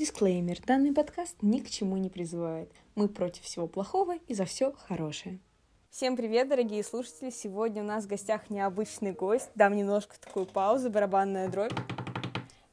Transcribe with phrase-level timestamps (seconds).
[0.00, 0.62] Дисклеймер.
[0.66, 2.72] Данный подкаст ни к чему не призывает.
[2.94, 5.40] Мы против всего плохого и за все хорошее.
[5.90, 7.28] Всем привет, дорогие слушатели!
[7.28, 9.50] Сегодня у нас в гостях необычный гость.
[9.54, 11.78] Дам немножко такую паузу, барабанная дробь.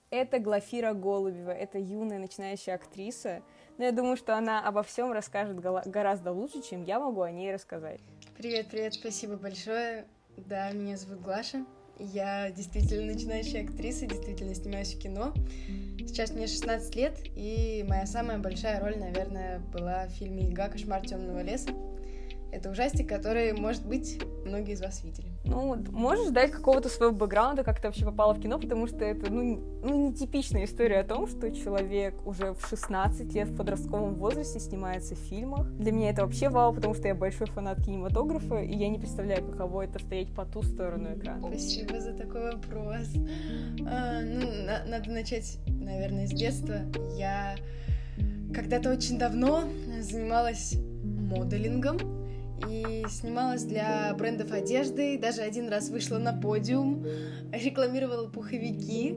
[0.10, 3.44] Это Глафира Голубева, это юная начинающая актриса.
[3.78, 7.54] Но я думаю, что она обо всем расскажет гораздо лучше, чем я могу о ней
[7.54, 8.00] рассказать.
[8.38, 10.08] Привет, привет, спасибо большое.
[10.38, 11.66] Да, меня зовут Глаша.
[12.00, 15.34] Я действительно начинающая актриса, действительно снимаюсь в кино.
[16.00, 20.70] Сейчас мне 16 лет, и моя самая большая роль, наверное, была в фильме «Ига.
[20.70, 21.72] Кошмар темного леса».
[22.52, 25.28] Это ужастик, который, может быть, многие из вас видели.
[25.48, 29.32] Ну, можешь дать какого-то своего бэкграунда, как ты вообще попала в кино, потому что это,
[29.32, 34.60] ну, ну, нетипичная история о том, что человек уже в 16 лет в подростковом возрасте
[34.60, 35.68] снимается в фильмах.
[35.72, 39.46] Для меня это вообще вау, потому что я большой фанат кинематографа, и я не представляю,
[39.46, 41.48] каково это стоять по ту сторону экрана.
[41.48, 43.08] Спасибо за такой вопрос.
[43.90, 46.76] А, ну, на- надо начать, наверное, с детства.
[47.18, 47.56] Я
[48.54, 49.64] когда-то очень давно
[50.02, 51.98] занималась моделингом,
[52.68, 57.06] и снималась для брендов одежды, даже один раз вышла на подиум,
[57.52, 59.16] рекламировала пуховики.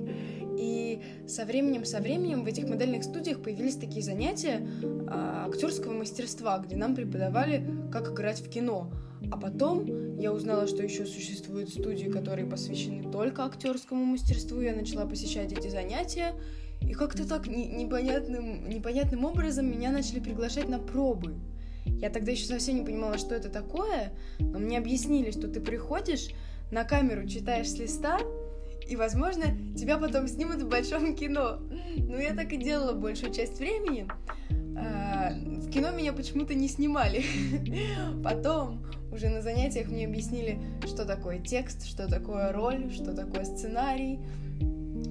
[0.58, 4.68] И со временем, со временем в этих модельных студиях появились такие занятия
[5.08, 8.92] а, актерского мастерства, где нам преподавали, как играть в кино.
[9.30, 14.60] А потом я узнала, что еще существуют студии, которые посвящены только актерскому мастерству.
[14.60, 16.34] Я начала посещать эти занятия.
[16.82, 21.34] И как-то так непонятным, непонятным образом меня начали приглашать на пробы.
[21.98, 26.28] Я тогда еще совсем не понимала, что это такое, но мне объяснили, что ты приходишь,
[26.70, 28.18] на камеру читаешь с листа,
[28.86, 29.44] и, возможно,
[29.76, 31.60] тебя потом снимут в большом кино.
[31.96, 34.08] Ну, я так и делала большую часть времени.
[34.76, 37.24] А, в кино меня почему-то не снимали.
[38.24, 44.18] Потом уже на занятиях мне объяснили, что такое текст, что такое роль, что такое сценарий.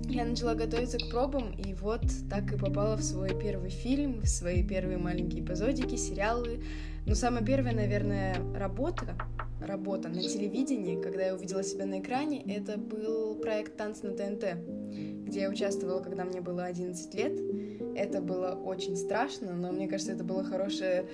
[0.10, 4.28] Я начала готовиться к пробам, и вот так и попала в свой первый фильм, в
[4.28, 6.64] свои первые маленькие эпизодики, сериалы.
[7.06, 9.16] Но самая первая, наверное, работа,
[9.62, 14.46] работа на телевидении, когда я увидела себя на экране, это был проект «Танц на ТНТ»,
[15.28, 17.40] где я участвовала, когда мне было 11 лет.
[17.96, 21.08] Это было очень страшно, но мне кажется, это было хорошее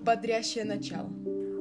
[0.00, 1.10] бодрящее начало.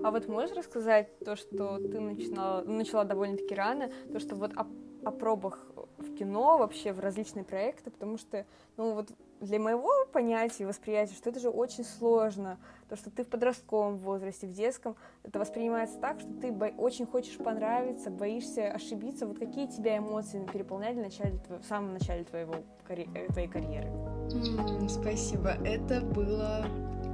[0.06, 4.68] А вот можешь рассказать то, что ты начинала, начала довольно-таки рано, то, что вот о,
[5.04, 8.46] о пробах в кино, вообще в различные проекты, потому что,
[8.78, 9.10] ну вот
[9.40, 12.58] для моего понятия и восприятия, что это же очень сложно,
[12.90, 17.06] то, что ты в подростковом возрасте, в детском, это воспринимается так, что ты бо- очень
[17.06, 19.28] хочешь понравиться, боишься ошибиться.
[19.28, 22.56] Вот какие тебя эмоции переполняли в, начале, в самом начале твоего,
[22.88, 23.88] карьер, э, твоей карьеры?
[23.88, 25.50] Mm, спасибо.
[25.64, 26.66] Это было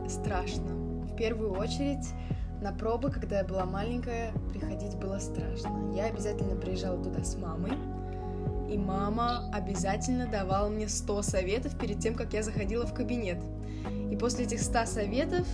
[0.07, 0.73] страшно.
[1.03, 2.05] В первую очередь,
[2.61, 5.91] на пробы, когда я была маленькая, приходить было страшно.
[5.93, 7.73] Я обязательно приезжала туда с мамой,
[8.73, 13.37] и мама обязательно давала мне 100 советов перед тем, как я заходила в кабинет.
[14.11, 15.47] И после этих 100 советов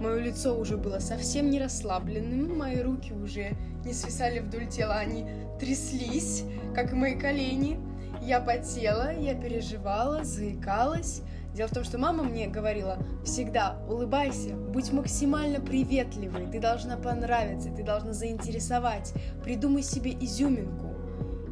[0.00, 3.52] мое лицо уже было совсем не расслабленным, мои руки уже
[3.84, 5.26] не свисали вдоль тела, они
[5.58, 6.44] тряслись,
[6.74, 7.78] как и мои колени.
[8.20, 11.22] Я потела, я переживала, заикалась.
[11.54, 17.70] Дело в том, что мама мне говорила, всегда улыбайся, будь максимально приветливой, ты должна понравиться,
[17.70, 20.94] ты должна заинтересовать, придумай себе изюминку.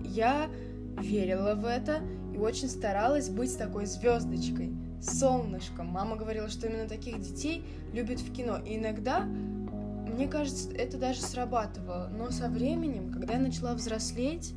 [0.04, 0.50] Я
[0.98, 2.00] верила в это
[2.34, 5.86] и очень старалась быть такой звездочкой, солнышком.
[5.86, 8.58] Мама говорила, что именно таких детей любят в кино.
[8.58, 12.10] И иногда, мне кажется, это даже срабатывало.
[12.16, 14.54] Но со временем, когда я начала взрослеть,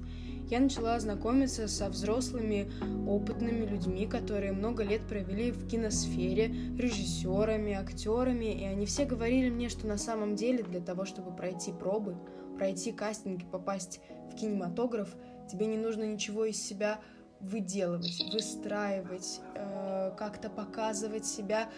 [0.50, 2.72] я начала знакомиться со взрослыми,
[3.06, 9.68] опытными людьми, которые много лет провели в киносфере, режиссерами, актерами, и они все говорили мне,
[9.68, 12.16] что на самом деле для того, чтобы пройти пробы,
[12.58, 14.00] пройти кастинг и попасть
[14.32, 15.14] в кинематограф,
[15.50, 17.00] Тебе не нужно ничего из себя
[17.40, 21.70] выделывать, выстраивать, э, как-то показывать себя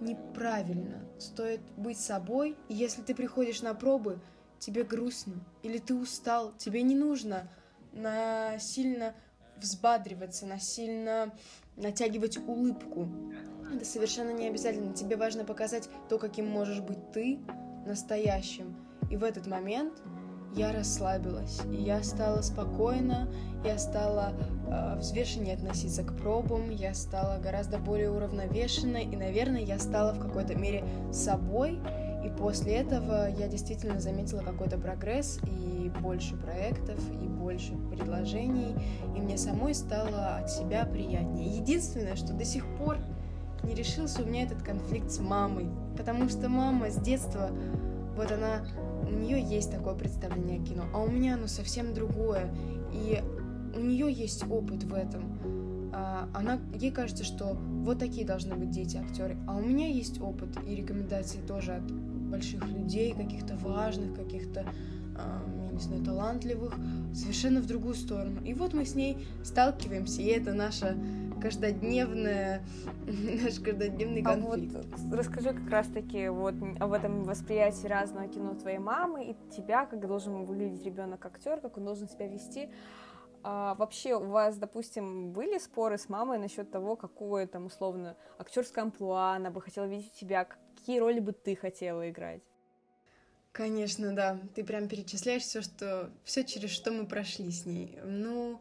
[0.00, 1.04] неправильно.
[1.18, 4.20] Стоит быть собой, и если ты приходишь на пробы,
[4.58, 7.50] тебе грустно или ты устал, тебе не нужно
[7.92, 9.14] насильно
[9.56, 11.32] взбадриваться, насильно
[11.76, 13.08] натягивать улыбку.
[13.74, 14.92] Это совершенно не обязательно.
[14.94, 17.40] Тебе важно показать то, каким можешь быть ты
[17.86, 18.76] настоящим.
[19.10, 20.02] И в этот момент
[20.54, 23.28] я расслабилась, и я стала спокойна,
[23.64, 24.32] я стала
[24.68, 30.20] э, взвешеннее относиться к пробам, я стала гораздо более уравновешенной, и, наверное, я стала в
[30.20, 31.80] какой-то мере собой,
[32.24, 38.74] и после этого я действительно заметила какой-то прогресс, и больше проектов, и больше предложений,
[39.16, 41.56] и мне самой стало от себя приятнее.
[41.56, 42.98] Единственное, что до сих пор
[43.62, 47.50] не решился у меня этот конфликт с мамой, потому что мама с детства,
[48.16, 48.66] вот она
[49.02, 52.54] у нее есть такое представление о кино, а у меня оно совсем другое.
[52.92, 53.22] И
[53.74, 55.38] у нее есть опыт в этом.
[55.94, 59.36] а, она, ей кажется, что вот такие должны быть дети актеры.
[59.46, 64.64] А у меня есть опыт и рекомендации тоже от больших людей, каких-то важных, каких-то,
[65.16, 66.74] я не знаю, талантливых,
[67.14, 68.40] совершенно в другую сторону.
[68.42, 70.96] И вот мы с ней сталкиваемся, и это наша
[71.42, 72.62] каждодневная,
[73.06, 74.76] наш каждодневный конфликт.
[74.76, 79.86] А вот расскажи как раз-таки вот об этом восприятии разного кино твоей мамы и тебя,
[79.86, 82.70] как должен выглядеть ребенок актер, как он должен себя вести.
[83.44, 88.84] А вообще у вас, допустим, были споры с мамой насчет того, какое там условно актерское
[88.84, 92.42] амплуа она бы хотела видеть у тебя, какие роли бы ты хотела играть?
[93.50, 94.38] Конечно, да.
[94.54, 97.98] Ты прям перечисляешь все, что все через что мы прошли с ней.
[98.04, 98.60] Ну,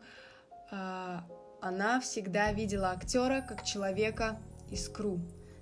[0.72, 1.24] а,
[1.62, 4.40] она всегда видела актера как человека
[4.72, 5.20] искру.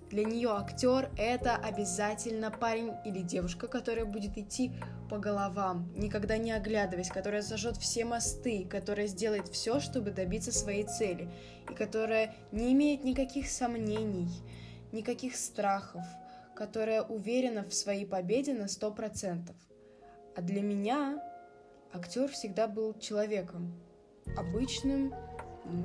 [0.09, 4.73] Для нее актер это обязательно парень или девушка, которая будет идти
[5.07, 10.85] по головам, никогда не оглядываясь, которая сожжет все мосты, которая сделает все, чтобы добиться своей
[10.85, 11.29] цели,
[11.69, 14.29] и которая не имеет никаких сомнений,
[14.91, 16.03] никаких страхов,
[16.55, 19.55] которая уверена в своей победе на сто процентов.
[20.35, 21.21] А для меня
[21.93, 23.79] актер всегда был человеком,
[24.35, 25.13] обычным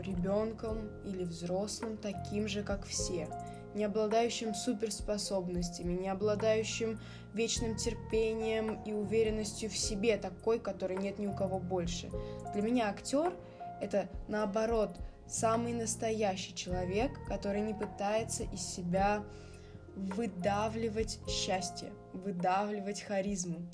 [0.03, 3.29] ребенком или взрослым, таким же, как все–
[3.75, 6.99] не обладающим суперспособностями, не обладающим
[7.35, 12.11] вечным терпением и уверенностью в себе, такой, которой нет ни у кого больше.
[12.53, 13.33] Для меня актер—
[13.81, 19.25] это, наоборот, самый настоящий человек, который не пытается из себя
[19.97, 23.69] выдавливать счастье, выдавливать харизму.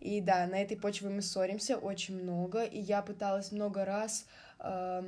[0.00, 4.26] И да, на этой почве мы ссоримся очень много, и я пыталась много раз
[4.58, 5.02] э,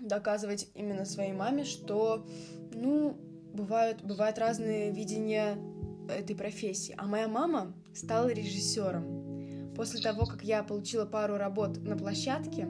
[0.00, 2.26] доказывать именно своей маме, что,
[2.72, 3.16] ну,
[3.52, 5.58] бывают, бывают разные видения
[6.08, 6.94] этой профессии.
[6.98, 9.72] А моя мама стала режиссером.
[9.76, 12.68] После того, как я получила пару работ на площадке,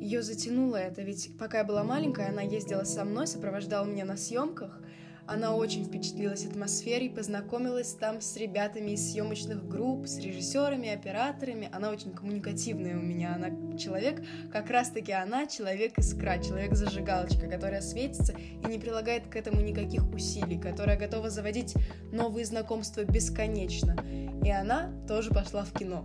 [0.00, 4.16] ее затянуло это, ведь пока я была маленькая, она ездила со мной, сопровождала меня на
[4.16, 4.80] съемках,
[5.26, 11.68] она очень впечатлилась атмосферой, познакомилась там с ребятами из съемочных групп, с режиссерами, операторами.
[11.72, 13.34] Она очень коммуникативная у меня.
[13.34, 20.08] Она человек, как раз-таки она человек-искра, человек-зажигалочка, которая светится и не прилагает к этому никаких
[20.12, 21.74] усилий, которая готова заводить
[22.12, 23.96] новые знакомства бесконечно.
[24.44, 26.04] И она тоже пошла в кино.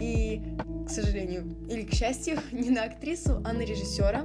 [0.00, 0.42] И,
[0.86, 4.24] к сожалению, или к счастью, не на актрису, а на режиссера.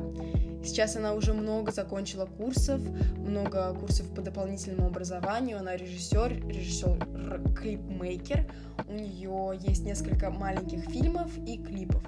[0.64, 2.82] Сейчас она уже много закончила курсов,
[3.18, 5.60] много курсов по дополнительному образованию.
[5.60, 8.46] Она режиссер, режиссер клипмейкер.
[8.88, 12.04] У нее есть несколько маленьких фильмов и клипов.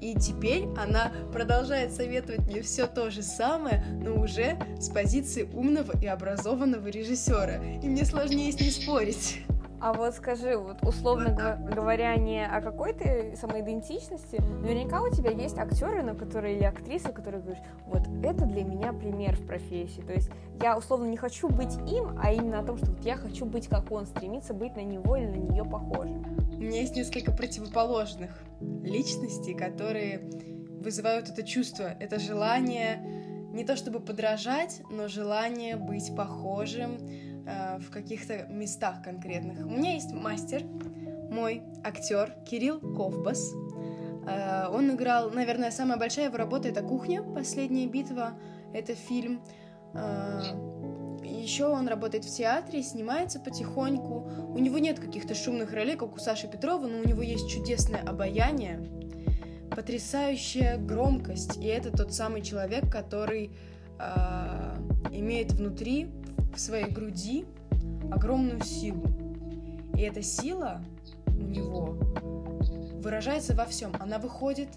[0.00, 5.92] И теперь она продолжает советовать мне все то же самое, но уже с позиции умного
[6.00, 7.62] и образованного режиссера.
[7.82, 9.42] И мне сложнее с ней спорить.
[9.80, 16.02] А вот скажи, вот условно говоря, не о какой-то самоидентичности, наверняка у тебя есть актеры,
[16.02, 20.02] на которые или актрисы, которые говоришь, вот это для меня пример в профессии.
[20.02, 20.30] То есть
[20.60, 23.68] я условно не хочу быть им, а именно о том, что вот я хочу быть
[23.68, 26.24] как он, стремиться быть на него или на нее похожим.
[26.52, 28.30] У меня есть несколько противоположных
[28.60, 30.30] личностей, которые
[30.82, 33.02] вызывают это чувство, это желание
[33.52, 36.98] не то чтобы подражать, но желание быть похожим,
[37.50, 39.66] Э, в каких-то местах конкретных.
[39.66, 40.62] У меня есть мастер,
[41.30, 43.52] мой актер Кирилл Ковбас.
[44.26, 47.22] Э, он играл, наверное, самая большая его работа это «Кухня.
[47.22, 48.38] Последняя битва».
[48.72, 49.42] Это фильм.
[49.94, 50.42] Э,
[51.24, 54.30] Еще он работает в театре, снимается потихоньку.
[54.54, 58.02] У него нет каких-то шумных ролей, как у Саши Петрова, но у него есть чудесное
[58.02, 58.80] обаяние,
[59.74, 61.56] потрясающая громкость.
[61.56, 63.52] И это тот самый человек, который
[65.12, 66.10] имеет внутри
[66.54, 67.44] в своей груди
[68.10, 69.04] огромную силу.
[69.94, 70.82] И эта сила
[71.26, 71.98] у него
[73.02, 73.92] выражается во всем.
[73.98, 74.68] Она выходит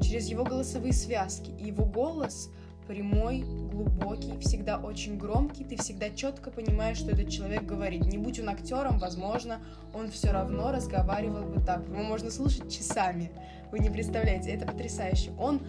[0.00, 1.50] через его голосовые связки.
[1.58, 2.50] И его голос
[2.86, 8.04] прямой, глубокий, всегда очень громкий, ты всегда четко понимаешь, что этот человек говорит.
[8.06, 9.60] Не будь он актером, возможно,
[9.94, 11.86] он все равно разговаривал бы так.
[11.88, 13.30] Его можно слушать часами.
[13.72, 15.32] Вы не представляете, это потрясающе.
[15.38, 15.60] Он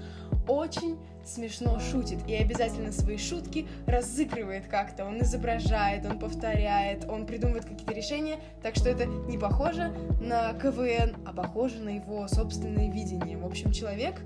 [0.47, 5.05] очень смешно шутит и обязательно свои шутки разыгрывает как-то.
[5.05, 11.15] Он изображает, он повторяет, он придумывает какие-то решения, так что это не похоже на КВН,
[11.25, 13.37] а похоже на его собственное видение.
[13.37, 14.21] В общем, человек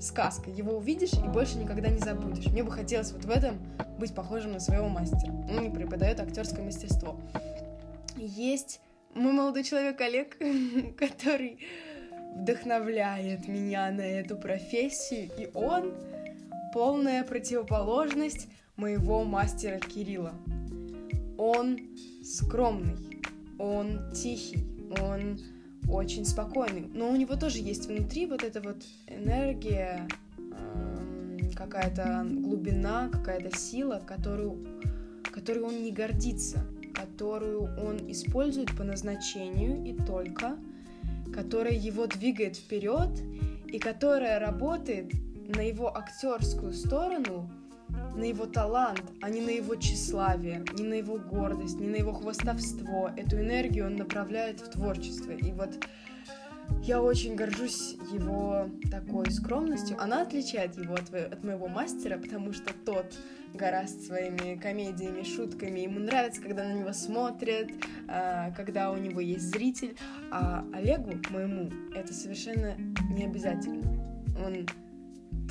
[0.00, 0.50] сказка.
[0.50, 2.46] Его увидишь и больше никогда не забудешь.
[2.46, 3.58] Мне бы хотелось вот в этом
[3.98, 5.32] быть похожим на своего мастера.
[5.48, 7.20] Он не преподает актерское мастерство.
[8.16, 8.80] Есть
[9.14, 10.36] мой молодой человек Олег,
[10.98, 11.58] который
[12.34, 15.94] вдохновляет меня на эту профессию, и он
[16.72, 20.34] полная противоположность моего мастера Кирилла.
[21.36, 21.78] Он
[22.22, 22.96] скромный,
[23.58, 24.64] он тихий,
[25.00, 25.40] он
[25.88, 30.06] очень спокойный, но у него тоже есть внутри вот эта вот энергия,
[31.54, 34.66] какая-то глубина, какая-то сила, которую,
[35.30, 40.56] которую он не гордится, которую он использует по назначению и только,
[41.42, 43.08] которая его двигает вперед
[43.66, 45.10] и которая работает
[45.56, 47.50] на его актерскую сторону,
[48.14, 52.12] на его талант, а не на его тщеславие, не на его гордость, не на его
[52.12, 53.10] хвостовство.
[53.16, 55.32] Эту энергию он направляет в творчество.
[55.32, 55.70] И вот
[56.82, 59.96] я очень горжусь его такой скромностью.
[60.00, 63.14] Она отличает его от, от моего мастера, потому что тот
[63.54, 65.80] гораст своими комедиями, шутками.
[65.80, 67.68] Ему нравится, когда на него смотрят,
[68.08, 69.96] а, когда у него есть зритель.
[70.30, 72.76] А Олегу, моему, это совершенно
[73.10, 73.82] не обязательно.
[74.44, 74.66] Он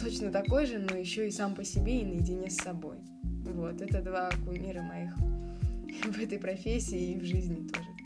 [0.01, 2.97] точно такой же, но еще и сам по себе и наедине с собой.
[3.23, 5.15] Вот, это два кумира моих
[6.03, 7.98] в этой профессии и в жизни тоже.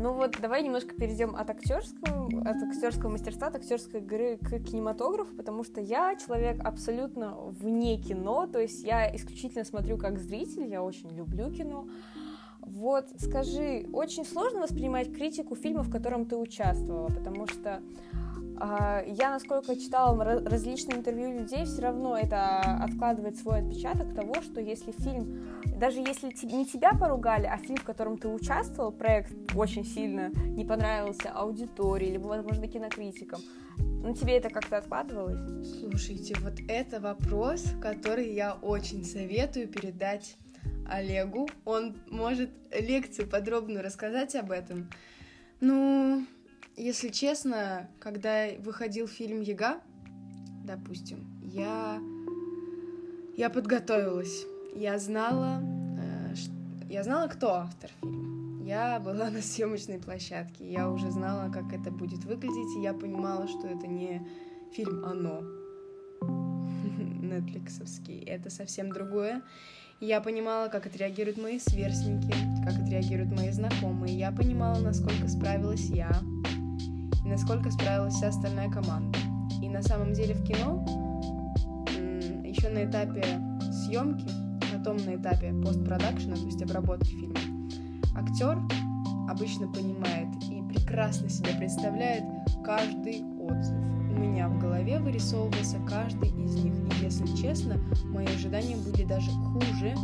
[0.00, 5.34] Ну вот давай немножко перейдем от актерского, от актерского мастерства, от актерской игры к кинематографу,
[5.34, 10.84] потому что я человек абсолютно вне кино, то есть я исключительно смотрю как зритель, я
[10.84, 11.88] очень люблю кино.
[12.60, 17.82] Вот, скажи, очень сложно воспринимать критику фильма, в котором ты участвовала, потому что
[18.60, 24.92] я, насколько читала различные интервью людей, все равно это откладывает свой отпечаток того, что если
[24.92, 25.46] фильм,
[25.76, 30.64] даже если не тебя поругали, а фильм, в котором ты участвовал, проект очень сильно не
[30.64, 33.40] понравился аудитории, либо, возможно, кинокритикам,
[33.76, 35.38] ну, тебе это как-то откладывалось?
[35.80, 40.36] Слушайте, вот это вопрос, который я очень советую передать
[40.88, 41.48] Олегу.
[41.64, 44.90] Он может лекцию подробную рассказать об этом.
[45.60, 46.24] Ну,
[46.78, 49.80] если честно, когда выходил фильм «Яга»,
[50.64, 52.00] допустим, я,
[53.36, 54.46] я подготовилась.
[54.74, 55.60] Я знала,
[56.00, 56.34] э,
[56.88, 58.64] я знала, кто автор фильма.
[58.64, 63.48] Я была на съемочной площадке, я уже знала, как это будет выглядеть, и я понимала,
[63.48, 64.26] что это не
[64.72, 65.42] фильм «Оно»,
[67.22, 69.42] нетфликсовский, это совсем другое.
[70.00, 72.32] Я понимала, как отреагируют мои сверстники,
[72.64, 74.16] как отреагируют мои знакомые.
[74.16, 76.12] Я понимала, насколько справилась я,
[77.28, 79.18] насколько справилась вся остальная команда.
[79.62, 80.84] И на самом деле в кино
[82.44, 83.22] еще на этапе
[83.70, 84.28] съемки,
[84.72, 87.38] потом на этапе постпродакшена, то есть обработки фильма,
[88.16, 88.58] актер
[89.28, 92.24] обычно понимает и прекрасно себе представляет
[92.64, 93.76] каждый отзыв.
[94.10, 99.30] У меня в голове вырисовывался каждый из них, и если честно, мои ожидания были даже
[99.30, 99.94] хуже,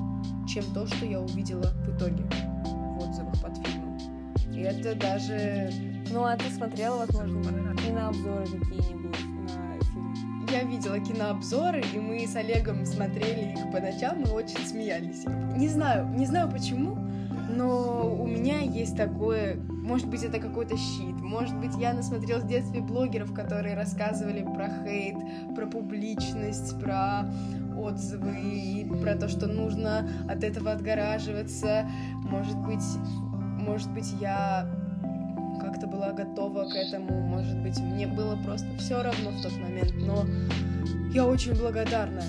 [0.47, 3.99] чем то, что я увидела в итоге в отзывах под фильмом.
[4.53, 10.47] И это даже ну, а ты смотрела, возможно, кинообзоры какие-нибудь на фильм?
[10.49, 15.25] Я видела кинообзоры, и мы с Олегом смотрели их по ночам и очень смеялись.
[15.57, 16.97] Не знаю, не знаю почему,
[17.51, 22.49] но у меня есть такое, может быть, это какой-то щит, может быть, я насмотрелась в
[22.49, 25.17] детстве блогеров, которые рассказывали про хейт,
[25.57, 27.29] про публичность, про
[27.77, 31.91] отзывы и про то, что нужно от этого отгораживаться.
[32.23, 32.85] Может быть,
[33.59, 34.69] может быть, я
[35.61, 39.93] как-то была готова к этому, может быть, мне было просто все равно в тот момент,
[39.97, 40.25] но
[41.13, 42.23] я очень благодарна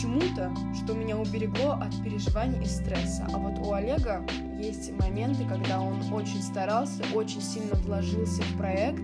[0.00, 3.26] чему-то, что меня уберегло от переживаний и стресса.
[3.32, 4.24] А вот у Олега
[4.58, 9.02] есть моменты, когда он очень старался, очень сильно вложился в проект,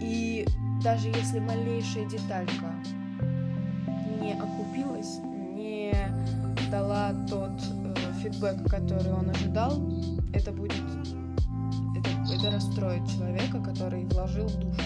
[0.00, 0.46] и
[0.82, 2.74] даже если малейшая деталька
[4.20, 5.18] не окупилась,
[5.54, 5.92] не
[6.70, 9.72] дала тот э, фидбэк, который он ожидал,
[10.32, 10.74] это будет
[12.46, 14.82] это расстроит человека, который вложил душу.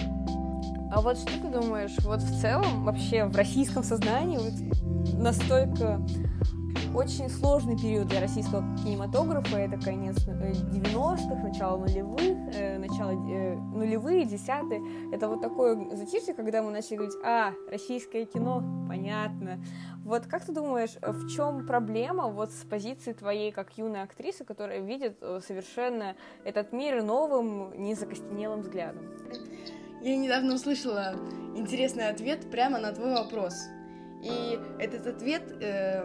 [0.91, 6.01] А вот что ты думаешь, вот в целом вообще в российском сознании вот настолько
[6.93, 9.57] очень сложный период для российского кинематографа.
[9.57, 14.81] Это конец 90-х, э, начало нулевых, э, начало э, нулевые, десятые.
[15.13, 19.63] Это вот такое затишье, когда мы начали говорить, а, российское кино, понятно.
[20.03, 24.79] Вот как ты думаешь, в чем проблема вот с позиции твоей как юной актрисы, которая
[24.79, 29.13] видит совершенно этот мир новым, незакостенелым взглядом?
[30.01, 31.13] Я недавно услышала
[31.55, 33.53] интересный ответ прямо на твой вопрос.
[34.23, 36.03] И этот ответ э,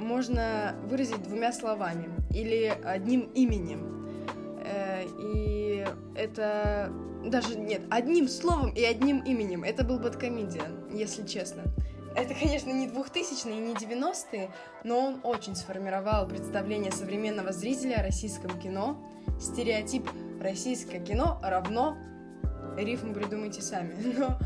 [0.00, 4.20] можно выразить двумя словами или одним именем.
[4.64, 6.92] Э, и это
[7.24, 9.62] даже нет, одним словом и одним именем.
[9.62, 11.62] Это был Бэткомедиан, если честно.
[12.14, 14.50] Это, конечно, не 2000-е и не 90-е,
[14.84, 18.98] но он очень сформировал представление современного зрителя о российском кино.
[19.40, 20.08] Стереотип
[20.40, 21.96] «российское кино равно...»
[22.76, 23.94] Рифм придумайте сами.
[24.18, 24.38] Но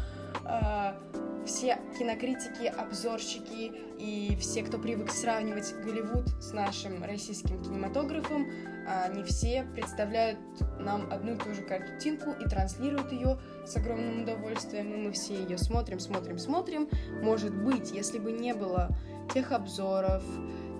[0.44, 0.97] а,
[1.44, 8.50] все кинокритики, обзорщики и все, кто привык сравнивать Голливуд с нашим российским кинематографом,
[8.86, 10.38] они все представляют
[10.78, 15.34] нам одну и ту же картинку и транслируют ее с огромным удовольствием, и мы все
[15.34, 16.88] ее смотрим, смотрим, смотрим.
[17.22, 18.90] Может быть, если бы не было
[19.32, 20.22] тех обзоров,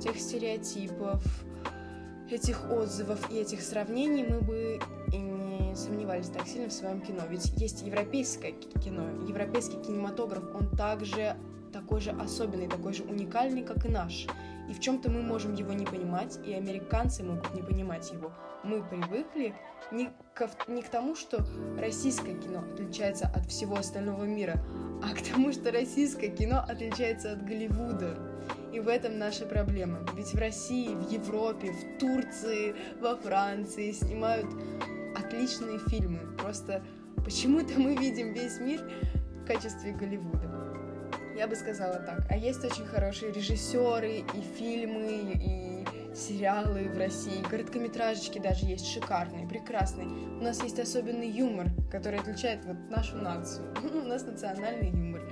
[0.00, 1.23] тех стереотипов,
[2.30, 4.80] этих отзывов и этих сравнений, мы бы
[5.12, 5.18] и
[5.58, 7.23] не сомневались так сильно в своем кино.
[7.28, 11.37] Ведь есть европейское кино, европейский кинематограф, он также
[11.73, 14.26] такой же особенный, такой же уникальный, как и наш.
[14.68, 18.32] И в чем-то мы можем его не понимать, и американцы могут не понимать его.
[18.62, 19.54] Мы привыкли
[19.92, 21.44] не к, не к тому, что
[21.78, 24.64] российское кино отличается от всего остального мира,
[25.02, 28.16] а к тому, что российское кино отличается от Голливуда.
[28.73, 30.00] И в этом наша проблема.
[30.16, 34.46] Ведь в России, в Европе, в Турции, во Франции снимают
[35.14, 36.21] отличные фильмы.
[36.38, 36.83] Просто
[37.25, 38.83] почему-то мы видим весь мир
[39.42, 40.50] в качестве Голливуда.
[41.37, 42.26] Я бы сказала так.
[42.30, 49.49] А есть очень хорошие режиссеры и фильмы, и сериалы в России, короткометражечки даже есть шикарные,
[49.49, 50.06] прекрасные.
[50.06, 53.66] У нас есть особенный юмор, который отличает вот нашу нацию.
[53.94, 55.23] У нас национальный юмор.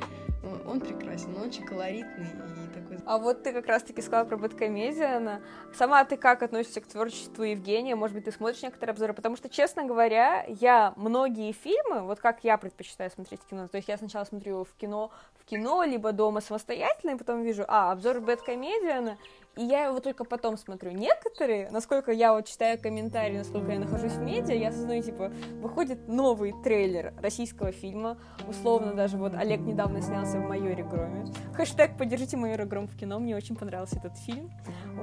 [0.66, 2.99] Он прекрасен, он очень колоритный и такой...
[3.06, 5.40] А вот ты как раз-таки сказала про Бэткомедиана.
[5.72, 7.94] Сама ты как относишься к творчеству Евгения?
[7.94, 9.14] Может быть, ты смотришь некоторые обзоры?
[9.14, 13.88] Потому что, честно говоря, я многие фильмы, вот как я предпочитаю смотреть кино, то есть
[13.88, 18.20] я сначала смотрю в кино, в кино, либо дома самостоятельно, и потом вижу, а, обзор
[18.20, 19.18] Бэткомедиана,
[19.56, 20.92] и я его только потом смотрю.
[20.92, 25.30] Некоторые, насколько я вот читаю комментарии, насколько я нахожусь в медиа, я осознаю, типа,
[25.61, 28.18] выходит новый трейлер российского фильма,
[28.49, 31.26] условно даже вот Олег недавно снялся в «Майоре Громе».
[31.54, 34.50] Хэштег «Поддержите Майора Гром» в кино, мне очень понравился этот фильм.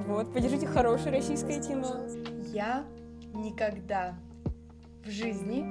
[0.06, 2.06] Вот, поддержите хорошее российское кино.
[2.52, 2.84] Я
[3.32, 4.14] никогда
[5.04, 5.62] в жизни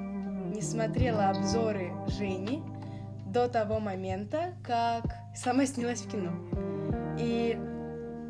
[0.53, 2.63] не смотрела обзоры Жени
[3.25, 5.03] до того момента, как
[5.35, 6.31] сама снялась в кино.
[7.19, 7.59] И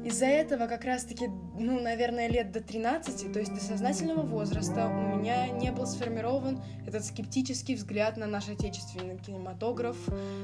[0.04, 5.18] из-за этого как раз-таки, ну, наверное, лет до 13, то есть до сознательного возраста, у
[5.18, 9.98] меня не был сформирован этот скептический взгляд на наш отечественный кинематограф,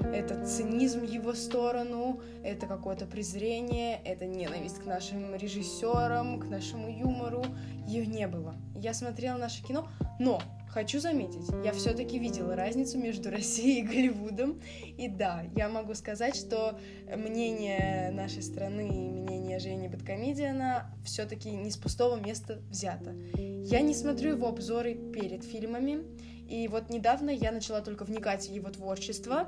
[0.04, 6.90] это цинизм в его сторону, это какое-то презрение, это ненависть к нашим режиссерам, к нашему
[6.90, 7.44] юмору.
[7.88, 8.56] Ее не было.
[8.76, 9.88] Я смотрела наше кино,
[10.20, 10.42] но
[10.76, 14.60] Хочу заметить, я все-таки видела разницу между Россией и Голливудом.
[14.98, 16.78] И да, я могу сказать, что
[17.16, 23.16] мнение нашей страны и мнение Жени Бэткомедиана все-таки не с пустого места взято.
[23.38, 26.04] Я не смотрю его обзоры перед фильмами,
[26.50, 29.48] и вот недавно я начала только вникать в его творчество.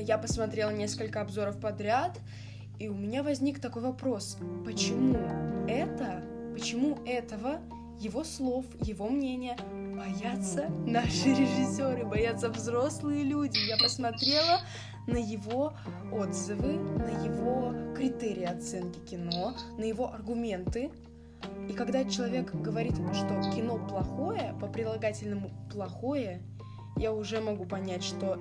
[0.00, 2.20] Я посмотрела несколько обзоров подряд,
[2.78, 5.18] и у меня возник такой вопрос, почему
[5.66, 6.22] это,
[6.54, 7.60] почему этого,
[7.98, 9.56] его слов, его мнения
[10.00, 13.58] боятся наши режиссеры, боятся взрослые люди.
[13.68, 14.60] Я посмотрела
[15.06, 15.74] на его
[16.10, 20.90] отзывы, на его критерии оценки кино, на его аргументы.
[21.68, 26.42] И когда человек говорит, что кино плохое, по прилагательному плохое,
[27.00, 28.38] я уже могу понять, что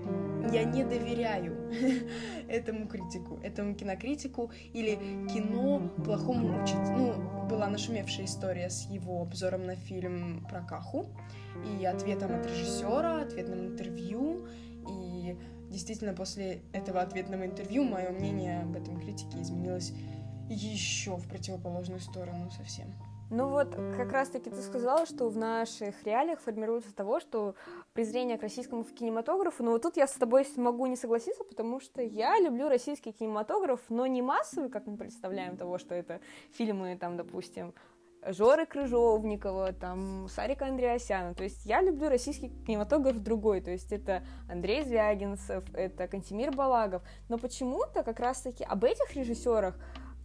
[0.52, 1.72] я не доверяю
[2.50, 4.96] этому критику, этому кинокритику, или
[5.34, 6.78] кино плохому учит.
[6.90, 11.06] Ну, была нашумевшая история с его обзором на фильм про Каху,
[11.80, 14.46] и ответом от режиссера, ответным интервью,
[14.90, 15.38] и
[15.72, 19.94] действительно после этого ответного интервью мое мнение об этом критике изменилось
[20.50, 22.94] еще в противоположную сторону совсем.
[23.32, 27.54] Ну вот, как раз-таки ты сказала, что в наших реалиях формируется того, что
[27.94, 32.02] презрение к российскому кинематографу, но вот тут я с тобой могу не согласиться, потому что
[32.02, 36.22] я люблю российский кинематограф, но не массовый, как мы представляем того, что это
[36.54, 37.76] фильмы, там, допустим,
[38.26, 41.34] Жоры Крыжовникова, там, Сарика Андреасяна.
[41.34, 43.62] То есть я люблю российский кинематограф другой.
[43.62, 47.02] То есть это Андрей Звягинцев, это Кантимир Балагов.
[47.30, 49.80] Но почему-то как раз-таки об этих режиссерах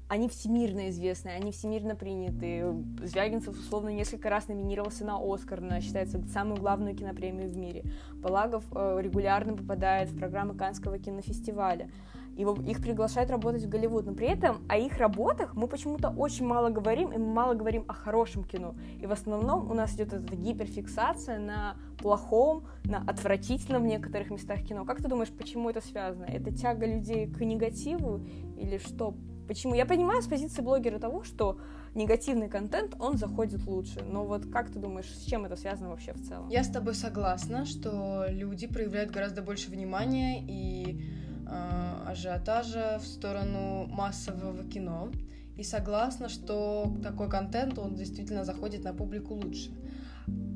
[0.08, 2.64] они всемирно известны, они всемирно приняты.
[3.02, 7.84] Звягинцев, условно, несколько раз номинировался на Оскар, на, считается, самую главную кинопремию в мире.
[8.14, 11.90] Балагов э, регулярно попадает в программы Канского кинофестиваля.
[12.36, 16.44] Его, их приглашают работать в Голливуд, но при этом о их работах мы почему-то очень
[16.44, 18.74] мало говорим, и мы мало говорим о хорошем кино.
[19.00, 24.62] И в основном у нас идет эта гиперфиксация на плохом, на отвратительном в некоторых местах
[24.62, 24.84] кино.
[24.84, 26.24] Как ты думаешь, почему это связано?
[26.24, 28.20] Это тяга людей к негативу
[28.56, 29.14] или что?
[29.46, 29.74] Почему?
[29.74, 31.58] Я понимаю с позиции блогера того, что
[31.94, 34.02] негативный контент, он заходит лучше.
[34.02, 36.48] Но вот как ты думаешь, с чем это связано вообще в целом?
[36.48, 41.02] Я с тобой согласна, что люди проявляют гораздо больше внимания и
[41.46, 45.10] э, ажиотажа в сторону массового кино.
[45.56, 49.70] и согласна, что такой контент, он действительно заходит на публику лучше.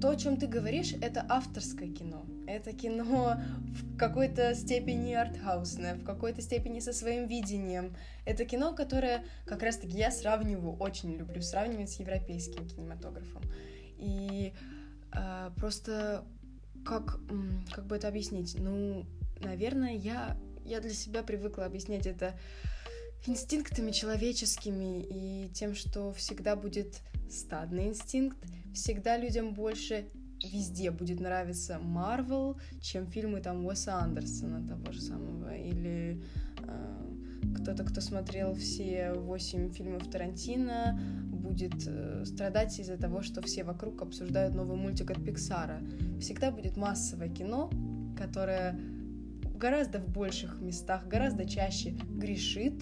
[0.00, 2.24] То, о чем ты говоришь, это авторское кино.
[2.48, 3.36] Это кино
[3.74, 7.94] в какой-то степени артхаусное, в какой-то степени со своим видением.
[8.24, 13.42] Это кино, которое как раз-таки я сравниваю, очень люблю сравнивать с европейским кинематографом.
[13.98, 14.54] И
[15.12, 16.24] э, просто
[16.86, 17.20] как,
[17.70, 18.56] как бы это объяснить?
[18.58, 19.04] Ну,
[19.40, 22.38] наверное, я, я для себя привыкла объяснять это
[23.26, 28.38] инстинктами человеческими и тем, что всегда будет стадный инстинкт,
[28.72, 30.08] всегда людям больше
[30.44, 36.22] везде будет нравиться Марвел, чем фильмы там Уэса Андерсона того же самого, или
[36.62, 37.08] э,
[37.56, 44.02] кто-то, кто смотрел все восемь фильмов Тарантино, будет э, страдать из-за того, что все вокруг
[44.02, 45.80] обсуждают новый мультик от Пиксара.
[46.20, 47.70] Всегда будет массовое кино,
[48.16, 48.78] которое
[49.56, 52.74] гораздо в больших местах, гораздо чаще грешит,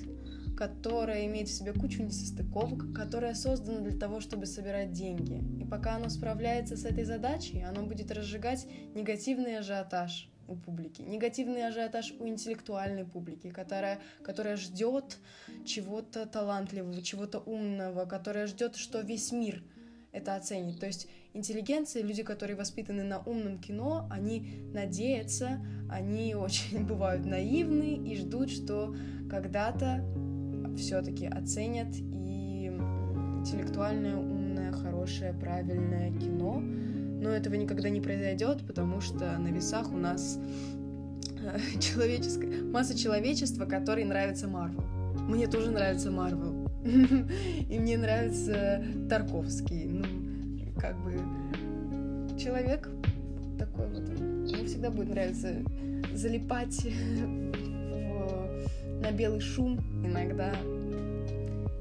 [0.57, 5.43] которая имеет в себе кучу несостыковок, которая создана для того, чтобы собирать деньги.
[5.63, 11.67] И пока оно справляется с этой задачей, оно будет разжигать негативный ажиотаж у публики, негативный
[11.67, 15.19] ажиотаж у интеллектуальной публики, которая, которая ждет
[15.65, 19.63] чего-то талантливого, чего-то умного, которая ждет, что весь мир
[20.13, 20.81] это оценит.
[20.81, 27.97] То есть интеллигенция, люди, которые воспитаны на умном кино, они надеются, они очень бывают наивны
[27.97, 28.95] и ждут, что
[29.29, 30.05] когда-то
[30.77, 32.71] все-таки оценят и
[33.39, 36.61] интеллектуальное, умное, хорошее, правильное кино.
[36.61, 40.39] Но этого никогда не произойдет, потому что на весах у нас
[41.41, 44.85] э, человеческая масса человечества, которой нравится Марвел.
[45.29, 46.69] Мне тоже нравится Марвел.
[47.69, 49.87] И мне нравится Тарковский.
[49.87, 50.05] Ну,
[50.79, 51.15] как бы
[52.39, 52.89] человек
[53.59, 54.09] такой вот.
[54.09, 55.55] Ему всегда будет нравиться
[56.15, 56.79] залипать
[59.07, 60.53] на белый шум иногда.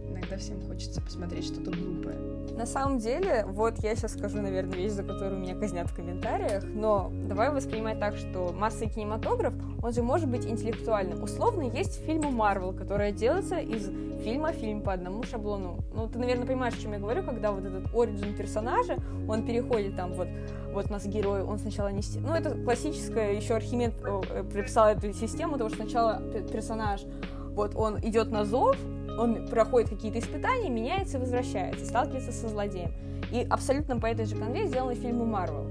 [0.07, 2.34] Иногда всем хочется посмотреть что-то глупое.
[2.55, 6.63] На самом деле, вот я сейчас скажу, наверное, вещь, за которую меня казнят в комментариях,
[6.63, 11.21] но давай воспринимать так, что массовый кинематограф, он же может быть интеллектуальным.
[11.21, 13.89] Условно, есть фильмы Марвел, которые делаются из
[14.23, 15.79] фильма фильм по одному шаблону.
[15.93, 19.97] Ну, ты, наверное, понимаешь, о чем я говорю, когда вот этот оригин персонажа, он переходит
[19.97, 20.29] там вот,
[20.73, 22.01] вот у нас герой, он сначала не...
[22.21, 27.01] Ну, это классическая, еще Архимед э, приписал эту систему, того, что сначала персонаж,
[27.49, 28.77] вот он идет на зов,
[29.17, 32.91] он проходит какие-то испытания, меняется и возвращается, сталкивается со злодеем.
[33.31, 35.67] И абсолютно по этой же конве сделаны фильмы Марвел.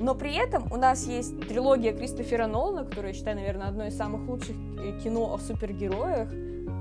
[0.00, 3.96] Но при этом у нас есть трилогия Кристофера Нолана, которая, я считаю, наверное, одно из
[3.96, 6.28] самых лучших э, кино о супергероях,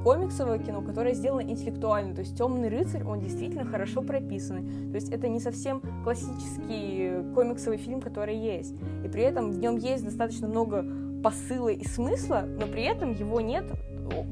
[0.04, 2.16] комиксовое кино, которое сделано интеллектуально.
[2.16, 4.90] То есть «Темный рыцарь», он действительно хорошо прописанный.
[4.90, 8.74] То есть это не совсем классический комиксовый фильм, который есть.
[9.04, 10.86] И при этом в нем есть достаточно много
[11.24, 13.66] посыла и смысла, но при этом его нет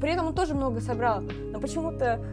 [0.00, 2.24] при этом он тоже много собрал, но почему-то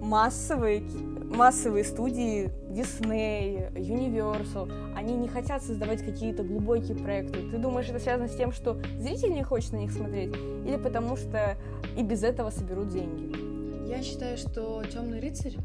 [0.00, 0.82] массовые,
[1.30, 7.50] массовые студии Disney, Universal, они не хотят создавать какие-то глубокие проекты.
[7.50, 10.34] Ты думаешь, это связано с тем, что зритель не хочет на них смотреть?
[10.34, 11.56] Или потому что
[11.96, 13.88] и без этого соберут деньги?
[13.88, 15.56] Я считаю, что Темный рыцарь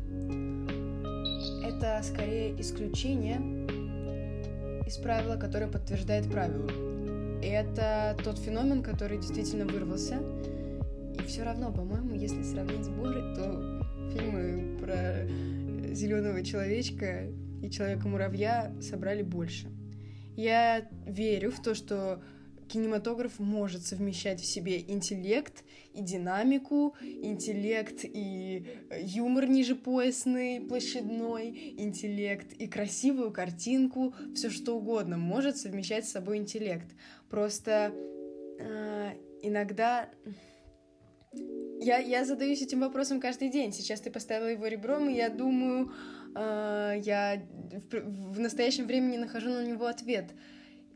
[1.81, 3.41] это скорее исключение
[4.85, 6.69] из правила, которое подтверждает правило.
[7.41, 10.19] И это тот феномен, который действительно вырвался,
[11.19, 15.27] и все равно, по-моему, если сравнить сборы, то фильмы про
[15.93, 17.27] зеленого человечка
[17.61, 19.67] и человека-муравья собрали больше.
[20.35, 22.23] Я верю в то, что
[22.71, 28.65] кинематограф может совмещать в себе интеллект и динамику, интеллект и
[28.97, 36.37] юмор ниже поясный, площадной, интеллект и красивую картинку, все что угодно может совмещать с собой
[36.37, 36.87] интеллект.
[37.29, 37.93] Просто
[38.59, 40.09] э, иногда
[41.81, 43.73] я, я задаюсь этим вопросом каждый день.
[43.73, 45.91] Сейчас ты поставила его ребром, и я думаю,
[46.35, 47.43] э, я
[47.89, 50.31] в, в настоящем времени нахожу на него ответ.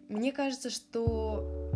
[0.09, 1.71] Мне кажется, что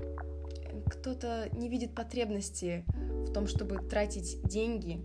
[0.85, 5.01] кто-то не видит потребности в том, чтобы тратить деньги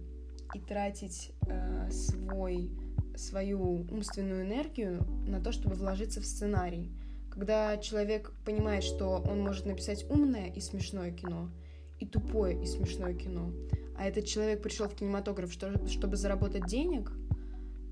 [0.52, 2.70] и тратить э, свой,
[3.16, 6.92] свою умственную энергию на то, чтобы вложиться в сценарий.
[7.30, 11.50] Когда человек понимает, что он может написать умное и смешное кино,
[11.98, 13.52] и тупое и смешное кино,
[13.96, 17.12] а этот человек пришел в кинематограф, что, чтобы заработать денег,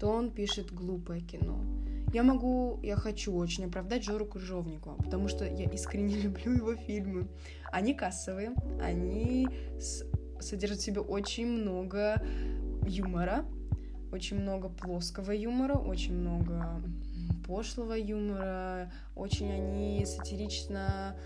[0.00, 1.64] то он пишет глупое кино.
[2.12, 7.28] Я могу, я хочу очень оправдать Жору Крыжовникова, потому что я искренне люблю его фильмы.
[7.70, 10.04] Они кассовые, они с,
[10.40, 12.20] содержат в себе очень много
[12.86, 13.46] юмора,
[14.10, 16.82] очень много плоского юмора, очень много
[17.46, 21.16] пошлого юмора, очень они сатирично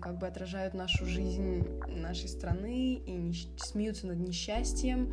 [0.00, 5.12] как бы отражают нашу жизнь нашей страны и не, смеются над несчастьем,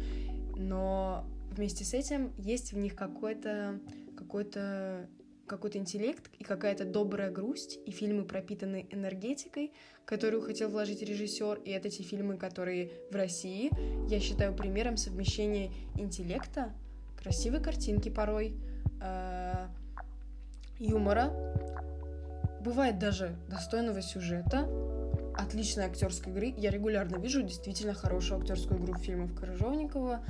[0.56, 3.80] но вместе с этим есть в них какой-то
[4.18, 5.08] какой-то
[5.48, 9.74] какой-то интеллект и какая-то добрая грусть, и фильмы пропитаны энергетикой,
[10.06, 13.70] которую хотел вложить режиссер, и это те фильмы, которые в России,
[14.10, 16.72] я считаю примером совмещения интеллекта,
[17.22, 18.56] красивой картинки порой,
[19.02, 19.68] э,
[20.80, 21.32] юмора,
[22.64, 24.68] бывает даже достойного сюжета,
[25.36, 26.54] отличной актерской игры.
[26.58, 30.22] Я регулярно вижу действительно хорошую актерскую игру в фильмах Крыжовникова,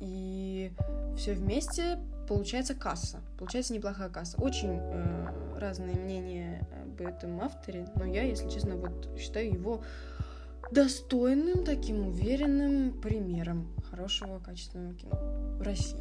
[0.00, 0.72] и
[1.16, 4.40] все вместе получается касса, получается неплохая касса.
[4.40, 9.82] Очень э, разные мнения об этом авторе, но я, если честно, вот считаю его
[10.70, 15.18] достойным, таким уверенным примером хорошего качественного кино
[15.58, 16.00] в России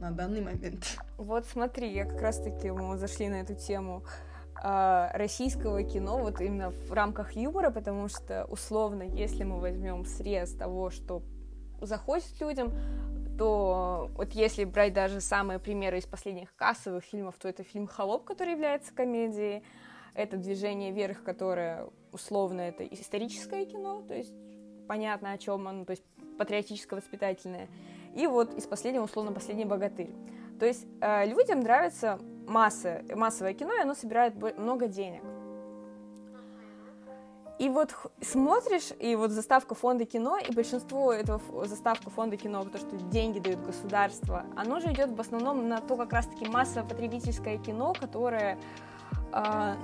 [0.00, 0.98] на данный момент.
[1.16, 4.04] Вот смотри, я как раз-таки, мы зашли на эту тему
[4.62, 10.90] российского кино, вот именно в рамках юмора, потому что, условно, если мы возьмем срез того,
[10.90, 11.22] что
[11.80, 12.72] заходит людям,
[13.38, 18.24] то вот если брать даже самые примеры из последних кассовых фильмов, то это фильм «Холоп»,
[18.24, 19.62] который является комедией,
[20.14, 24.34] это «Движение вверх», которое условно это историческое кино, то есть
[24.88, 26.02] понятно, о чем оно, то есть
[26.38, 27.68] патриотическо-воспитательное.
[28.16, 30.10] И вот из последнего, условно, «Последний богатырь».
[30.58, 35.22] То есть э, людям нравится масса, массовое кино, и оно собирает много денег.
[37.58, 42.78] И вот смотришь, и вот заставка фонда кино, и большинство этого заставка фонда кино, потому
[42.78, 47.94] что деньги дают государство, оно же идет в основном на то как раз-таки массово-потребительское кино,
[47.98, 48.58] которое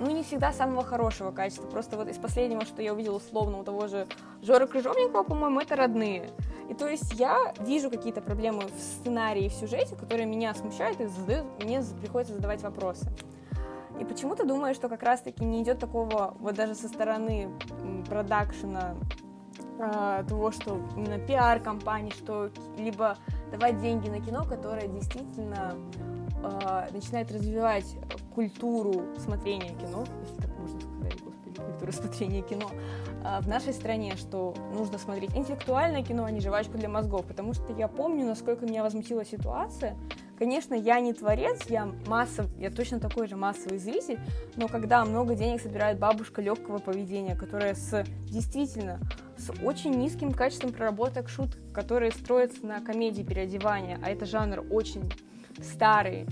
[0.01, 1.67] ну, не всегда самого хорошего качества.
[1.67, 4.07] Просто вот из последнего, что я увидела условно у того же
[4.43, 6.31] Жора Крыжовникова, по-моему, это родные.
[6.69, 11.07] И то есть я вижу какие-то проблемы в сценарии, в сюжете, которые меня смущают и
[11.07, 13.11] задают, мне приходится задавать вопросы.
[14.01, 17.51] И почему ты думаешь, что как раз-таки не идет такого, вот даже со стороны
[18.09, 18.97] продакшена,
[19.79, 23.17] э, того, что именно пиар-компании, что либо
[23.53, 25.75] давать деньги на кино, которое действительно
[26.45, 27.97] э, начинает развивать
[28.35, 32.71] культуру смотрения кино, если так можно сказать, господи, культуру смотрения кино,
[33.25, 37.55] э, в нашей стране, что нужно смотреть интеллектуальное кино, а не жвачку для мозгов, потому
[37.55, 39.97] что я помню, насколько меня возмутила ситуация,
[40.39, 44.19] Конечно, я не творец, я массов, я точно такой же массовый зритель,
[44.57, 48.99] но когда много денег собирает бабушка легкого поведения, которая с действительно
[49.37, 55.09] с очень низким качеством проработок шут, которые строятся на комедии переодевания, а это жанр очень
[55.63, 56.27] старый,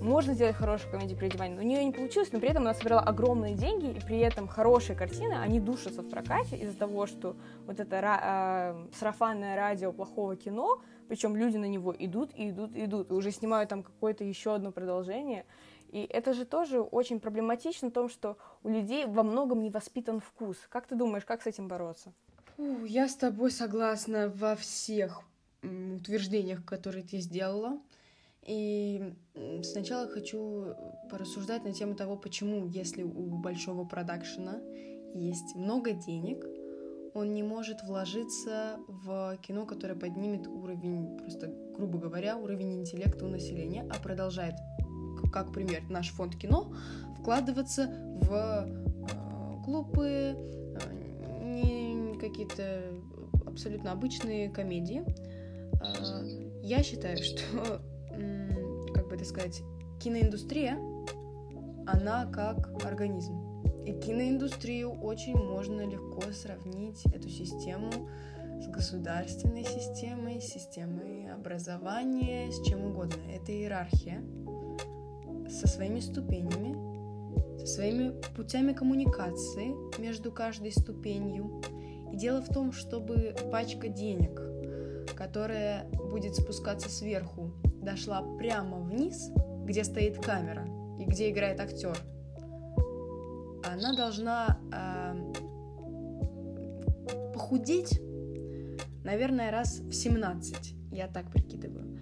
[0.00, 3.02] можно сделать хорошую комедию переодевания, но у нее не получилось, но при этом она собирала
[3.02, 7.80] огромные деньги, и при этом хорошие картины, они душатся в прокате из-за того, что вот
[7.80, 13.10] это э, сарафанное радио плохого кино, причем люди на него идут и идут и идут,
[13.10, 15.46] и уже снимают там какое-то еще одно продолжение,
[15.90, 20.20] и это же тоже очень проблематично в том, что у людей во многом не воспитан
[20.20, 20.56] вкус.
[20.68, 22.12] Как ты думаешь, как с этим бороться?
[22.56, 25.22] Фу, я с тобой согласна во всех
[25.62, 27.78] утверждениях, которые ты сделала.
[28.46, 29.14] И
[29.62, 30.74] сначала хочу
[31.10, 34.60] порассуждать на тему того, почему, если у большого продакшена
[35.14, 36.44] есть много денег,
[37.14, 43.28] он не может вложиться в кино, которое поднимет уровень, просто, грубо говоря, уровень интеллекта у
[43.28, 44.56] населения, а продолжает,
[45.32, 46.74] как пример, наш фонд кино,
[47.20, 47.86] вкладываться
[48.20, 52.82] в э, глупые, э, не какие-то
[53.46, 55.04] абсолютно обычные комедии.
[55.80, 57.80] Э, я считаю, что
[58.92, 59.62] как бы это сказать,
[60.00, 60.78] киноиндустрия,
[61.86, 63.54] она как организм.
[63.84, 67.90] И киноиндустрию очень можно легко сравнить эту систему
[68.60, 73.20] с государственной системой, системой образования, с чем угодно.
[73.30, 74.22] Это иерархия
[75.50, 81.62] со своими ступенями, со своими путями коммуникации между каждой ступенью.
[82.12, 84.40] И дело в том, чтобы пачка денег,
[85.14, 87.52] которая будет спускаться сверху
[87.84, 89.30] дошла прямо вниз,
[89.64, 90.66] где стоит камера
[90.98, 91.96] и где играет актер,
[93.64, 95.32] она должна э,
[97.32, 98.00] похудеть,
[99.04, 100.74] наверное, раз в 17.
[100.92, 101.98] Я так прикидываю.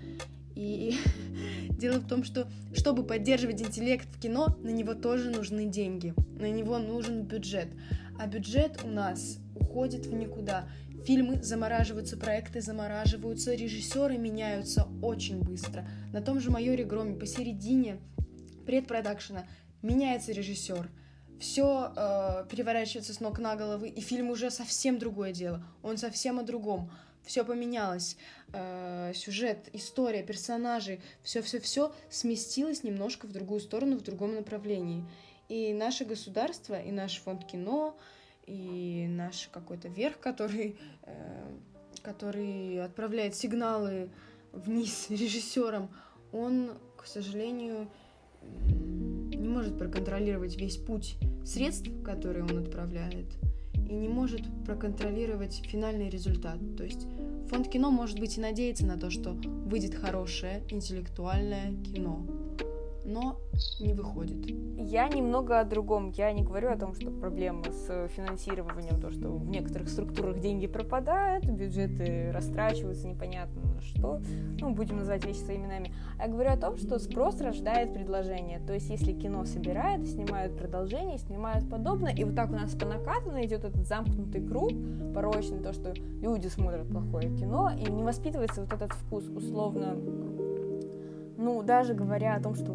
[0.54, 0.96] И
[1.70, 6.50] дело в том, что чтобы поддерживать интеллект в кино, на него тоже нужны деньги, на
[6.50, 7.68] него нужен бюджет.
[8.18, 10.68] А бюджет у нас уходит в никуда.
[11.04, 15.84] Фильмы замораживаются, проекты замораживаются, режиссеры меняются очень быстро.
[16.12, 17.98] На том же майоре Громе посередине
[18.66, 19.44] предпродакшена
[19.82, 20.88] меняется режиссер.
[21.40, 25.64] Все э, переворачивается с ног на головы, и фильм уже совсем другое дело.
[25.82, 26.88] Он совсем о другом.
[27.24, 28.16] Все поменялось.
[28.52, 35.04] Э, сюжет, история, персонажи, все-все-все сместилось немножко в другую сторону, в другом направлении.
[35.48, 37.98] И наше государство, и наш фонд кино,
[38.46, 41.56] и наш какой-то верх, который, э,
[42.02, 44.10] который отправляет сигналы
[44.52, 45.90] вниз режиссером,
[46.32, 47.88] он, к сожалению,
[48.68, 53.26] не может проконтролировать весь путь средств, которые он отправляет,
[53.74, 56.58] и не может проконтролировать финальный результат.
[56.76, 57.06] То есть
[57.48, 62.26] фонд кино, может быть, и надеется на то, что выйдет хорошее интеллектуальное кино
[63.04, 63.38] но
[63.80, 64.46] не выходит.
[64.78, 66.10] Я немного о другом.
[66.10, 70.66] Я не говорю о том, что проблема с финансированием, то, что в некоторых структурах деньги
[70.66, 74.20] пропадают, бюджеты растрачиваются непонятно на что.
[74.60, 75.92] Ну, будем называть вещи своими именами.
[76.18, 78.60] Я говорю о том, что спрос рождает предложение.
[78.60, 82.86] То есть, если кино собирает, снимают продолжение, снимают подобное, и вот так у нас по
[82.86, 84.70] накатанной идет этот замкнутый круг
[85.14, 89.96] порочный, то, что люди смотрят плохое кино, и не воспитывается вот этот вкус условно
[91.42, 92.72] ну, даже говоря о том, что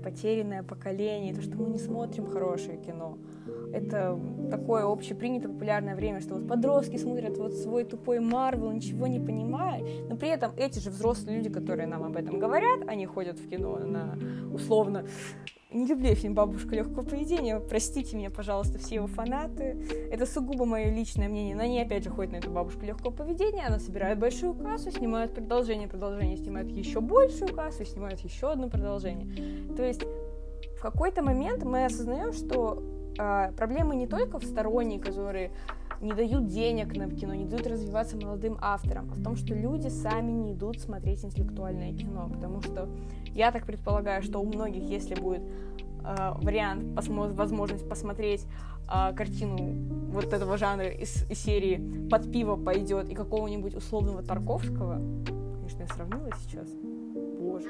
[0.00, 3.18] потерянное поколение, то, что мы не смотрим хорошее кино,
[3.72, 4.18] это
[4.50, 9.84] такое общепринятое популярное время, что вот подростки смотрят вот свой тупой Марвел, ничего не понимая,
[10.08, 13.48] но при этом эти же взрослые люди, которые нам об этом говорят, они ходят в
[13.48, 14.18] кино на
[14.52, 15.04] условно
[15.72, 17.60] не люблю фильм «Бабушка легкого поведения».
[17.60, 19.76] Простите меня, пожалуйста, все его фанаты.
[20.10, 21.54] Это сугубо мое личное мнение.
[21.54, 23.66] Но они, опять же, ходят на эту «Бабушку легкого поведения».
[23.66, 29.28] Она собирает большую кассу, снимает продолжение, продолжение, снимает еще большую кассу, снимает еще одно продолжение.
[29.76, 30.02] То есть
[30.76, 32.82] в какой-то момент мы осознаем, что
[33.18, 35.52] э, проблема не только в сторонней, которые
[36.00, 39.88] не дают денег на кино, не дают развиваться молодым авторам, а в том, что люди
[39.88, 42.88] сами не идут смотреть интеллектуальное кино, потому что
[43.34, 45.42] я так предполагаю, что у многих, если будет
[46.04, 48.46] э, вариант, посмо- возможность посмотреть
[48.88, 55.00] э, картину вот этого жанра из, из серии «Под пиво пойдет» и какого-нибудь условного Тарковского,
[55.70, 56.68] конечно, я сравнила сейчас,
[57.40, 57.68] боже,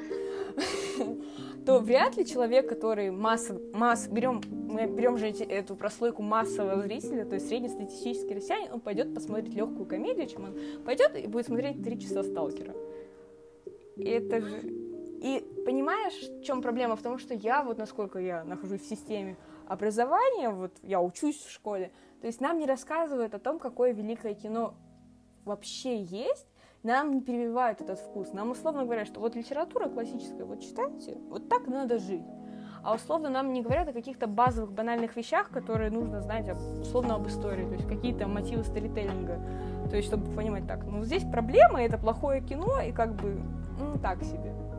[1.65, 6.81] то вряд ли человек, который масса, масс, берем, мы берем же эти, эту прослойку массового
[6.81, 11.45] зрителя, то есть среднестатистический россиянин, он пойдет посмотреть легкую комедию, чем он пойдет и будет
[11.45, 12.73] смотреть три часа сталкера.
[13.97, 14.80] И это же...
[15.21, 16.95] И понимаешь, в чем проблема?
[16.95, 21.51] В том, что я, вот насколько я нахожусь в системе образования, вот я учусь в
[21.51, 24.73] школе, то есть нам не рассказывают о том, какое великое кино
[25.45, 26.47] вообще есть,
[26.81, 28.33] нам не перебивают этот вкус.
[28.33, 32.25] Нам условно говорят, что вот литература классическая, вот читайте, вот так надо жить.
[32.83, 37.27] А условно нам не говорят о каких-то базовых банальных вещах, которые нужно знать условно об
[37.27, 39.39] истории, то есть какие-то мотивы сторителлинга.
[39.87, 43.39] То есть, чтобы понимать так, ну здесь проблема, это плохое кино, и как бы,
[43.79, 44.70] ну так себе.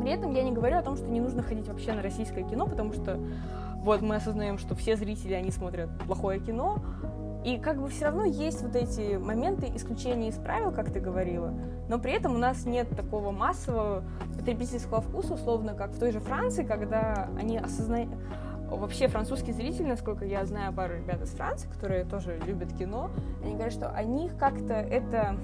[0.00, 2.66] При этом я не говорю о том, что не нужно ходить вообще на российское кино,
[2.66, 3.18] потому что
[3.82, 6.78] вот мы осознаем, что все зрители, они смотрят плохое кино,
[7.44, 11.52] и как бы все равно есть вот эти моменты исключения из правил, как ты говорила,
[11.88, 14.04] но при этом у нас нет такого массового
[14.38, 18.10] потребительского вкуса, условно, как в той же Франции, когда они осознают...
[18.70, 23.10] Вообще французский зритель, насколько я знаю пару ребят из Франции, которые тоже любят кино,
[23.44, 25.36] они говорят, что о них как-то это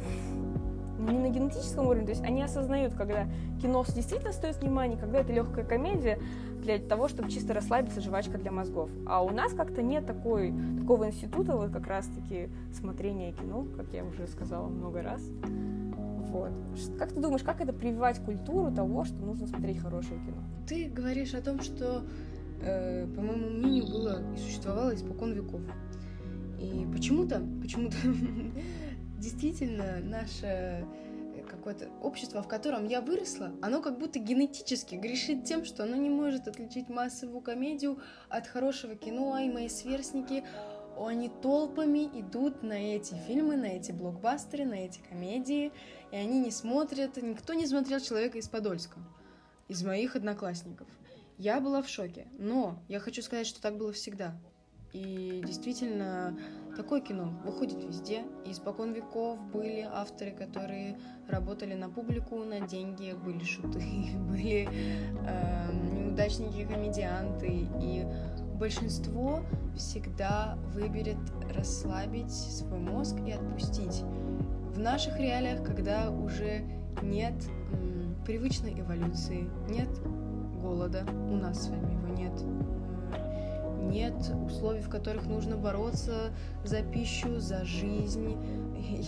[0.99, 3.27] не на генетическом уровне, то есть они осознают, когда
[3.61, 6.19] кино действительно стоит внимания, когда это легкая комедия
[6.63, 8.91] для того, чтобы чисто расслабиться, жвачка для мозгов.
[9.07, 14.05] А у нас как-то нет такой, такого института, вот как раз-таки смотрения кино, как я
[14.05, 15.23] уже сказала много раз.
[16.29, 16.51] Вот.
[16.99, 20.43] Как ты думаешь, как это прививать культуру того, что нужно смотреть хорошее кино?
[20.67, 22.05] Ты говоришь о том, что,
[22.61, 25.63] э, по моему мнению, было и существовало испокон веков.
[26.61, 27.97] И почему-то, почему-то
[29.19, 35.65] действительно наше э, какое-то общество, в котором я выросла, оно как будто генетически грешит тем,
[35.65, 40.45] что оно не может отличить массовую комедию от хорошего кино, и мои сверстники,
[40.97, 45.73] они толпами идут на эти фильмы, на эти блокбастеры, на эти комедии,
[46.11, 48.99] и они не смотрят, никто не смотрел «Человека из Подольска»
[49.69, 50.89] из моих одноклассников.
[51.37, 54.35] Я была в шоке, но я хочу сказать, что так было всегда.
[54.93, 56.37] И действительно,
[56.77, 58.25] такое кино выходит везде.
[58.47, 60.99] И испокон веков были авторы, которые
[61.29, 63.83] работали на публику, на деньги, были шуты,
[64.29, 64.69] были
[65.27, 67.69] э, неудачники, комедианты.
[67.83, 68.07] И
[68.55, 69.43] большинство
[69.77, 71.19] всегда выберет
[71.55, 74.03] расслабить свой мозг и отпустить.
[74.75, 76.63] В наших реалиях, когда уже
[77.03, 77.35] нет
[77.73, 79.89] м, привычной эволюции, нет
[80.61, 82.33] голода, у нас с вами его нет,
[83.79, 84.15] нет
[84.45, 86.33] условий, в которых нужно бороться
[86.65, 88.37] за пищу, за жизнь,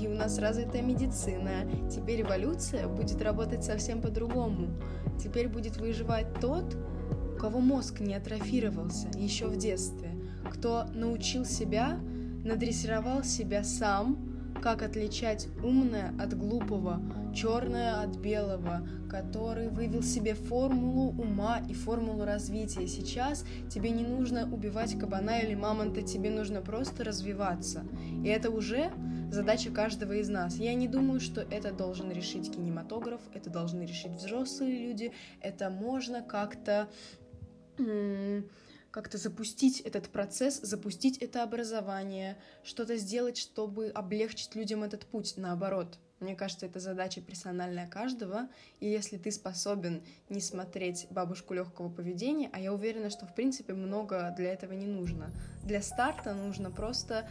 [0.01, 1.67] и у нас развитая медицина.
[1.91, 4.69] Теперь эволюция будет работать совсем по-другому.
[5.23, 6.77] Теперь будет выживать тот,
[7.35, 10.11] у кого мозг не атрофировался еще в детстве,
[10.51, 11.99] кто научил себя,
[12.45, 14.30] надрессировал себя сам
[14.61, 17.01] как отличать умное от глупого,
[17.35, 22.87] черное от белого, который вывел себе формулу ума и формулу развития.
[22.87, 27.85] Сейчас тебе не нужно убивать кабана или мамонта, тебе нужно просто развиваться.
[28.25, 28.93] И это уже
[29.31, 30.57] задача каждого из нас.
[30.57, 36.23] Я не думаю, что это должен решить кинематограф, это должны решить взрослые люди, это можно
[36.23, 36.89] как-то
[38.91, 45.99] как-то запустить этот процесс, запустить это образование, что-то сделать, чтобы облегчить людям этот путь, наоборот.
[46.21, 52.51] Мне кажется, это задача персональная каждого, и если ты способен не смотреть бабушку легкого поведения,
[52.53, 55.31] а я уверена, что в принципе много для этого не нужно.
[55.65, 57.27] Для старта нужно просто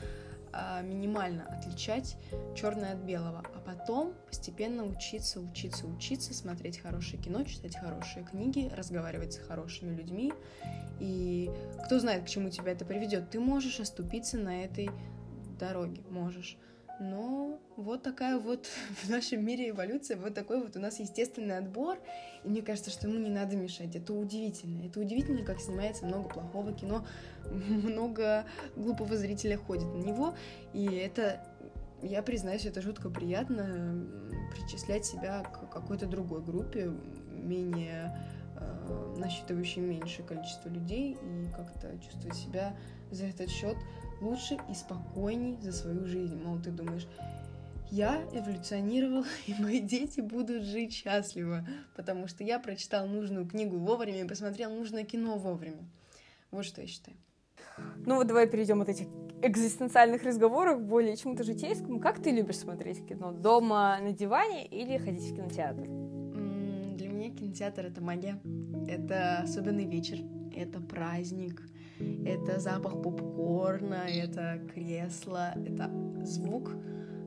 [0.83, 2.17] минимально отличать
[2.55, 8.71] черное от белого, а потом постепенно учиться, учиться, учиться, смотреть хорошее кино, читать хорошие книги,
[8.75, 10.33] разговаривать с хорошими людьми.
[10.99, 11.51] И
[11.85, 13.29] кто знает, к чему тебя это приведет.
[13.29, 14.89] Ты можешь оступиться на этой
[15.59, 16.57] дороге, можешь.
[16.99, 18.67] Но вот такая вот
[19.03, 21.97] в нашем мире эволюция, вот такой вот у нас естественный отбор,
[22.43, 23.95] и мне кажется, что ему не надо мешать.
[23.95, 24.85] Это удивительно.
[24.85, 27.05] Это удивительно, как снимается много плохого кино,
[27.45, 28.45] много
[28.75, 30.35] глупого зрителя ходит на него,
[30.73, 31.45] и это,
[32.01, 34.05] я признаюсь, это жутко приятно
[34.51, 36.91] причислять себя к какой-то другой группе,
[37.31, 38.17] менее
[38.57, 42.75] э, насчитывающей меньшее количество людей, и как-то чувствовать себя
[43.11, 43.77] за этот счет
[44.21, 46.41] лучше и спокойней за свою жизнь.
[46.43, 47.07] Мол, ты думаешь,
[47.91, 51.65] я эволюционировал, и мои дети будут жить счастливо,
[51.95, 55.87] потому что я прочитал нужную книгу вовремя и посмотрел нужное кино вовремя.
[56.51, 57.17] Вот что я считаю.
[58.05, 59.07] Ну вот давай перейдем от этих
[59.41, 61.99] экзистенциальных разговоров более чему-то житейскому.
[61.99, 63.31] Как ты любишь смотреть кино?
[63.31, 65.83] Дома на диване или ходить в кинотеатр?
[65.83, 68.39] Для меня кинотеатр— это магия.
[68.87, 70.17] Это особенный вечер,
[70.55, 71.61] это праздник,
[72.25, 75.91] это запах попкорна, это кресло, это
[76.23, 76.71] звук,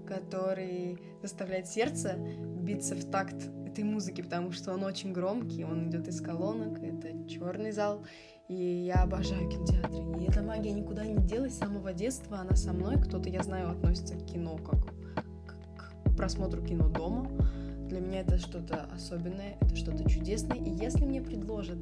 [0.06, 2.16] который заставляет сердце
[2.62, 7.26] биться в такт этой музыки, потому что он очень громкий, он идет из колонок, это
[7.28, 8.04] черный зал,
[8.48, 10.22] и я обожаю кинотеатры.
[10.22, 13.70] И эта магия никуда не делась с самого детства, она со мной, кто-то, я знаю,
[13.70, 14.94] относится к кино как
[15.76, 17.26] к просмотру кино дома.
[17.88, 21.78] Для меня это что-то особенное, это что-то чудесное, и если мне предложат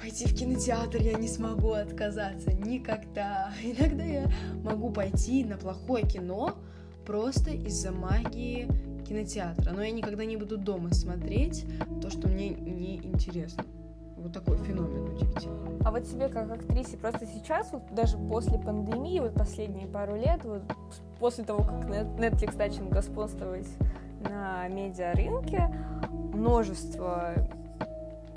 [0.00, 3.52] пойти в кинотеатр я не смогу отказаться никогда.
[3.62, 4.30] Иногда я
[4.62, 6.56] могу пойти на плохое кино
[7.06, 8.68] просто из-за магии
[9.06, 11.66] кинотеатра, но я никогда не буду дома смотреть
[12.00, 13.64] то, что мне не интересно.
[14.16, 15.78] Вот такой феномен удивительный.
[15.82, 20.44] А вот тебе как актрисе просто сейчас, вот даже после пандемии, вот последние пару лет,
[20.44, 20.62] вот
[21.18, 23.66] после того, как Netflix начал господствовать
[24.20, 25.74] на медиарынке,
[26.10, 27.34] множество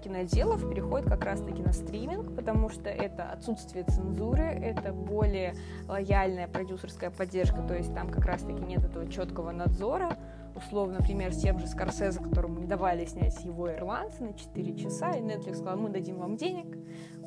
[0.03, 5.55] киноделов переходит как раз-таки на стриминг, потому что это отсутствие цензуры, это более
[5.87, 10.17] лояльная продюсерская поддержка, то есть там как раз-таки нет этого четкого надзора.
[10.55, 15.11] Условно, например, с тем же Скорсезе, которому не давали снять его ирландцы на 4 часа,
[15.11, 16.77] и Netflix сказал, мы дадим вам денег,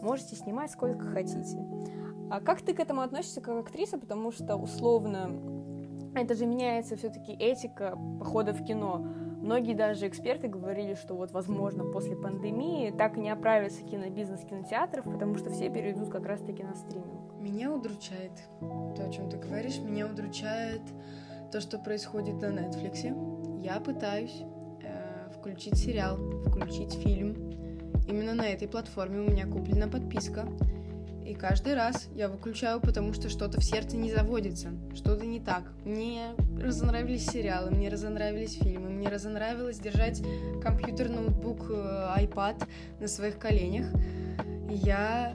[0.01, 1.59] можете снимать сколько хотите.
[2.31, 3.99] А как ты к этому относишься как актриса?
[3.99, 5.31] Потому что, условно,
[6.15, 9.07] это же меняется все-таки этика похода в кино
[9.43, 15.05] Многие даже эксперты говорили, что вот, возможно, после пандемии так и не оправится кинобизнес кинотеатров,
[15.05, 17.35] потому что все перейдут как раз-таки на стриминг.
[17.39, 19.79] Меня удручает то, о чем ты говоришь.
[19.79, 20.83] Меня удручает
[21.53, 23.63] то, что происходит на Netflix.
[23.63, 24.43] Я пытаюсь
[24.83, 26.17] э, включить сериал,
[26.47, 27.35] включить фильм.
[28.09, 30.49] Именно на этой платформе у меня куплена подписка.
[31.27, 35.65] И каждый раз я выключаю, потому что что-то в сердце не заводится, что-то не так.
[35.85, 40.23] Мне разонравились сериалы, мне разонравились фильмы, мне разонравилось держать
[40.63, 42.69] компьютер, ноутбук, э, iPad
[43.01, 43.87] на своих коленях.
[44.71, 45.35] Я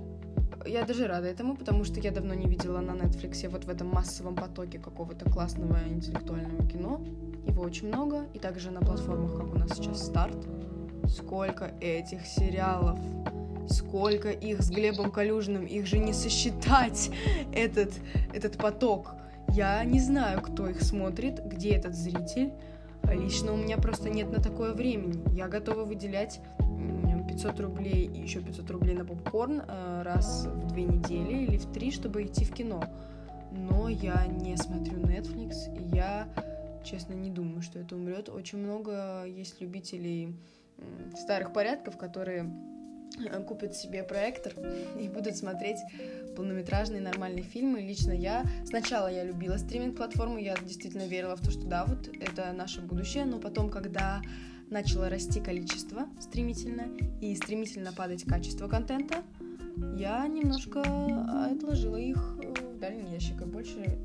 [0.65, 3.87] я даже рада этому, потому что я давно не видела на Netflix вот в этом
[3.87, 7.01] массовом потоке какого-то классного интеллектуального кино.
[7.47, 10.37] Его очень много, и также на платформах, как у нас сейчас старт.
[11.07, 12.99] Сколько этих сериалов!
[13.69, 17.11] Сколько их с Глебом Калюжным, их же не сосчитать,
[17.53, 17.93] этот,
[18.33, 19.15] этот поток.
[19.49, 22.51] Я не знаю, кто их смотрит, где этот зритель.
[23.03, 25.21] Лично у меня просто нет на такое времени.
[25.35, 26.39] Я готова выделять
[27.31, 31.65] 500 рублей и еще 500 рублей на попкорн э, раз в две недели или в
[31.71, 32.83] три, чтобы идти в кино.
[33.51, 36.27] Но я не смотрю Netflix, и я,
[36.83, 38.29] честно, не думаю, что это умрет.
[38.29, 40.35] Очень много есть любителей
[41.15, 42.51] старых порядков, которые
[43.47, 44.53] купят себе проектор
[44.99, 45.77] и будут смотреть
[46.35, 47.81] полнометражные нормальные фильмы.
[47.81, 52.51] Лично я, сначала я любила стриминг-платформу, я действительно верила в то, что да, вот это
[52.53, 54.21] наше будущее, но потом, когда
[54.69, 56.87] начало расти количество стремительно
[57.19, 59.23] и стремительно падать качество контента,
[59.97, 60.81] я немножко
[61.51, 63.99] отложила их в дальний ящик и больше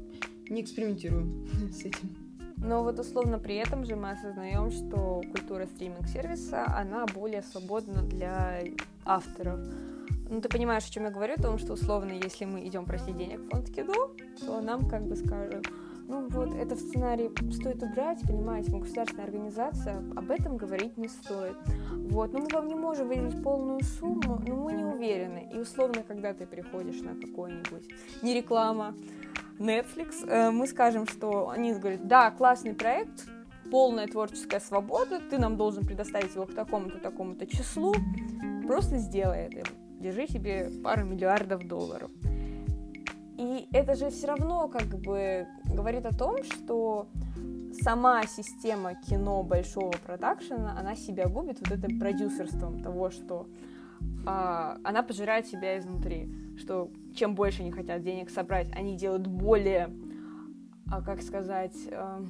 [0.48, 2.25] не экспериментирую с этим.
[2.56, 8.62] Но вот условно при этом же мы осознаем, что культура стриминг-сервиса, она более свободна для
[9.04, 9.60] авторов.
[10.28, 13.16] Ну, ты понимаешь, о чем я говорю, о том, что условно, если мы идем просить
[13.16, 15.68] денег в фонд кино, то нам как бы скажут,
[16.08, 21.08] ну вот, это в сценарий стоит убрать, понимаете, мы государственная организация, об этом говорить не
[21.08, 21.56] стоит.
[21.90, 25.50] Вот, но мы вам не можем выделить полную сумму, но мы не уверены.
[25.52, 27.88] И условно, когда ты приходишь на какой-нибудь,
[28.22, 28.94] не реклама,
[29.58, 33.26] Netflix, э, мы скажем, что они говорят, да, классный проект,
[33.70, 37.94] полная творческая свобода, ты нам должен предоставить его к такому-то, такому-то числу,
[38.66, 42.10] просто сделай это, держи себе пару миллиардов долларов.
[43.38, 47.08] И это же все равно как бы говорит о том, что
[47.82, 53.46] сама система кино большого продакшена, она себя губит вот этим продюсерством того, что
[54.26, 56.28] а, она пожирает себя изнутри,
[56.58, 59.90] что чем больше они хотят денег собрать, они делают более,
[60.90, 62.24] а, как сказать, а,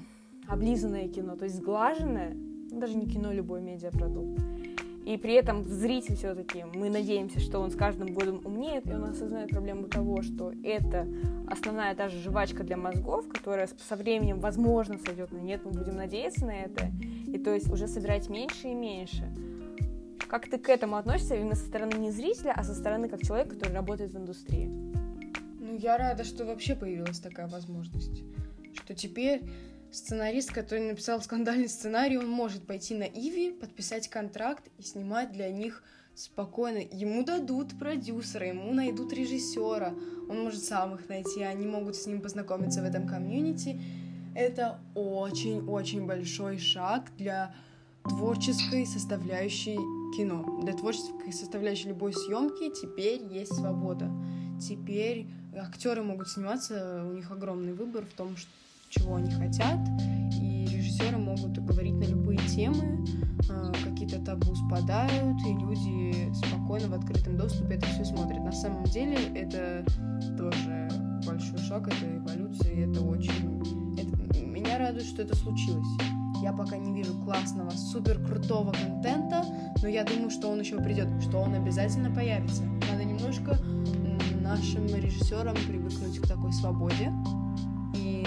[0.47, 2.37] облизанное кино, то есть сглаженное,
[2.71, 4.41] даже не кино, любой медиапродукт.
[5.07, 9.05] И при этом зритель все-таки, мы надеемся, что он с каждым годом умнеет, и он
[9.05, 11.07] осознает проблему того, что это
[11.47, 15.95] основная та же жвачка для мозгов, которая со временем, возможно, сойдет на нет, мы будем
[15.95, 16.91] надеяться на это,
[17.29, 19.33] и то есть уже собирать меньше и меньше.
[20.29, 23.55] Как ты к этому относишься именно со стороны не зрителя, а со стороны как человека,
[23.55, 24.67] который работает в индустрии?
[24.67, 28.23] Ну, я рада, что вообще появилась такая возможность.
[28.75, 29.43] Что теперь
[29.93, 35.49] сценарист, который написал скандальный сценарий, он может пойти на Иви, подписать контракт и снимать для
[35.51, 35.85] них
[36.17, 36.79] спокойно.
[36.79, 39.95] Ему дадут продюсера, ему найдут режиссера,
[40.29, 43.81] он может сам их найти, они могут с ним познакомиться в этом комьюнити.
[44.35, 47.55] Это очень-очень большой шаг для
[48.09, 49.77] творческой составляющей
[50.17, 50.61] кино.
[50.63, 54.11] Для творческой составляющей любой съемки теперь есть свобода.
[54.61, 55.27] Теперь
[55.57, 58.51] актеры могут сниматься, у них огромный выбор в том, что
[58.89, 59.81] чего они хотят,
[60.41, 63.05] и режиссеры могут говорить на любые темы,
[63.51, 68.43] а, какие-то табу спадают, и люди спокойно в открытом доступе это все смотрят.
[68.43, 69.85] На самом деле это
[70.39, 70.89] тоже
[71.27, 73.97] большой шаг, это эволюция, и это очень...
[73.99, 74.39] Это...
[74.41, 75.87] Меня радует, что это случилось.
[76.47, 79.45] Я пока не вижу классного, супер крутого контента,
[79.83, 82.63] но я думаю, что он еще придет, что он обязательно появится.
[82.89, 83.59] Надо немножко
[84.43, 87.13] нашим режиссерам привыкнуть к такой свободе,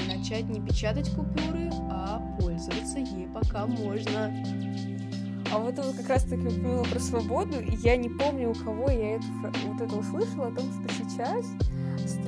[0.10, 4.34] начать не печатать купюры, а пользоваться ей пока можно.
[5.54, 8.90] А вот это как раз таки упомянула про свободу, и я не помню, у кого
[8.90, 9.26] я это,
[9.66, 11.46] вот это услышала, о том, что сейчас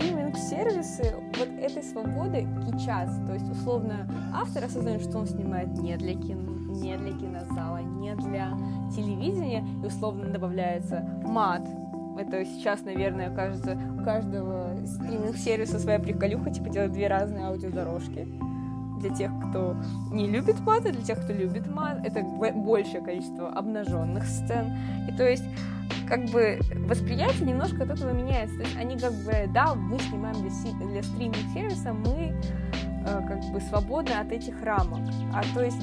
[0.01, 3.09] стриминг-сервисы вот этой свободы кичат.
[3.27, 8.15] То есть, условно, автор осознает, что он снимает не для кино, не для кинозала, не
[8.15, 8.57] для
[8.95, 11.61] телевидения, и условно добавляется мат,
[12.17, 18.27] это сейчас, наверное, кажется, у каждого стриминг-сервиса своя приколюха, типа делать две разные аудиодорожки.
[18.99, 19.75] Для тех, кто
[20.11, 24.73] не любит мат, и для тех, кто любит мат, это большее количество обнаженных сцен.
[25.09, 25.45] И то есть
[26.11, 26.59] как бы
[26.89, 28.57] восприятие немножко от этого меняется.
[28.57, 32.35] То есть они как бы, да, мы снимаем для, для стриминг-сервиса, мы
[33.05, 34.99] э, как бы свободны от этих рамок.
[35.33, 35.81] А то есть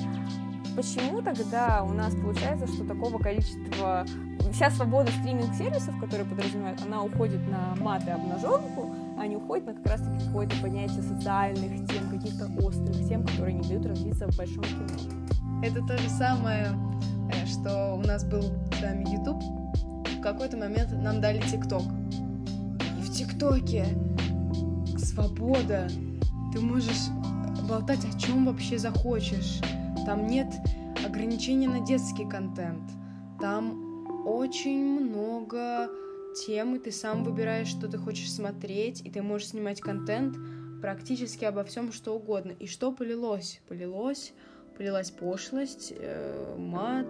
[0.77, 4.05] почему тогда у нас получается, что такого количества
[4.53, 9.73] вся свобода стриминг-сервисов, которые подразумевают, она уходит на мат и обнаженку, а не уходит на
[9.73, 14.65] как раз-таки какое-то понятие социальных тем, каких-то острых тем, которые не дают развиться в большом
[14.65, 15.63] кино.
[15.63, 16.69] Это то же самое,
[17.33, 19.43] э, что у нас был с вами YouTube.
[20.29, 21.85] Какой-то момент нам дали ТикТок.
[22.99, 23.87] И в ТикТоке
[24.99, 25.89] свобода.
[26.53, 27.09] Ты можешь
[27.67, 29.59] болтать о чем вообще захочешь.
[30.05, 30.53] Там нет
[31.03, 32.83] ограничения на детский контент.
[33.41, 35.89] Там очень много
[36.47, 40.37] тем, и ты сам выбираешь, что ты хочешь смотреть, и ты можешь снимать контент
[40.83, 42.53] практически обо всем, что угодно.
[42.53, 43.63] И что полилось?
[43.67, 44.35] Полилось,
[44.79, 47.07] полилась пошлость, э, мат,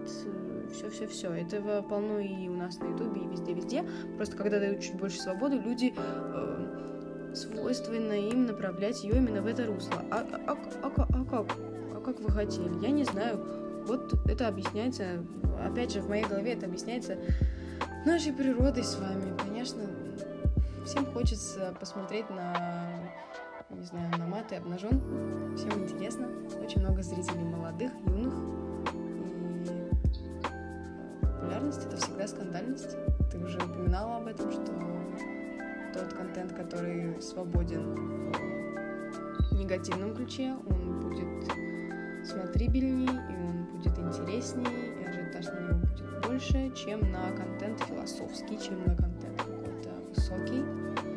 [0.73, 1.31] все-все-все.
[1.33, 3.85] Этого полно и у нас на ютубе, и везде-везде.
[4.16, 9.66] Просто когда дают чуть больше свободы, люди э, свойственно им направлять ее именно в это
[9.66, 10.03] русло.
[10.11, 11.57] А, а, а, а, а как?
[11.95, 12.83] А как вы хотели?
[12.83, 13.85] Я не знаю.
[13.87, 15.25] Вот это объясняется
[15.64, 17.19] опять же, в моей голове это объясняется
[18.05, 19.37] нашей природой с вами.
[19.39, 19.83] Конечно,
[20.85, 22.97] всем хочется посмотреть на,
[23.71, 25.01] не знаю, на маты обнажен.
[25.57, 26.29] Всем интересно.
[26.62, 28.35] Очень много зрителей молодых, юных.
[29.64, 32.97] И популярность— это всегда скандальность.
[33.31, 34.73] Ты уже упоминала об этом, что
[35.93, 38.33] тот контент, который свободен
[39.51, 41.53] в негативном ключе, он будет
[42.27, 48.85] смотрибельней, и он будет интересней, ажиотаж на него будет больше, чем на контент философский, чем
[48.87, 51.07] на контент какой-то высокий.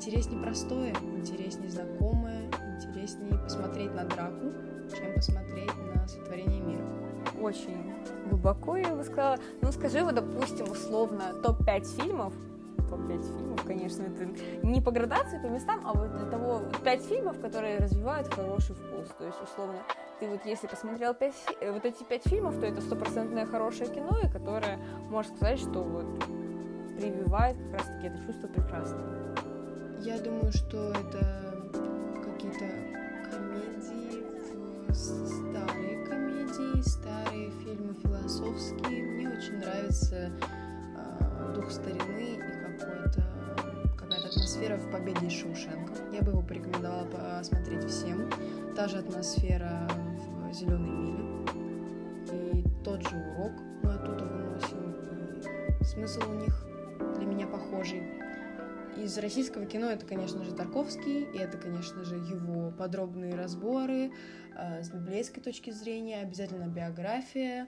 [0.00, 4.46] Интереснее простое, интереснее знакомое, интереснее посмотреть на драку,
[4.96, 6.86] чем посмотреть на сотворение мира.
[7.38, 7.92] Очень
[8.30, 9.36] глубоко, я бы сказала.
[9.60, 12.32] Ну, скажи, вот, допустим, условно, топ-5 фильмов,
[12.88, 14.26] топ-5 фильмов, конечно, это
[14.66, 19.06] не по градации, по местам, а вот для того, 5 фильмов, которые развивают хороший вкус.
[19.18, 19.80] То есть, условно,
[20.18, 24.18] ты вот если посмотрел 5, э, вот эти 5 фильмов, то это стопроцентное хорошее кино,
[24.24, 24.78] и которое,
[25.10, 26.06] можно сказать, что вот
[26.96, 29.49] прививает как раз-таки это чувство прекрасного.
[30.02, 31.60] Я думаю, что это
[32.24, 32.64] какие-то
[33.30, 34.24] комедии,
[34.94, 39.02] старые комедии, старые фильмы философские.
[39.04, 40.32] Мне очень нравится
[40.96, 43.22] э, дух старины и какой-то
[43.98, 45.92] какая-то атмосфера в «Победе из Шоушенка».
[46.14, 48.30] Я бы его порекомендовала посмотреть всем.
[48.74, 49.86] Та же атмосфера
[50.50, 51.24] в «Зеленой миле».
[52.32, 54.94] И тот же урок мы оттуда выносим.
[55.78, 56.64] И смысл у них
[57.18, 58.19] для меня похожий.
[59.02, 64.12] Из российского кино это, конечно же, Тарковский, и это, конечно же, его подробные разборы
[64.54, 67.66] э, с библейской точки зрения, обязательно биография,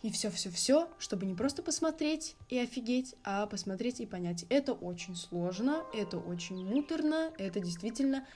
[0.00, 4.46] и все-все-все, чтобы не просто посмотреть и офигеть, а посмотреть и понять.
[4.48, 8.26] Это очень сложно, это очень муторно, это действительно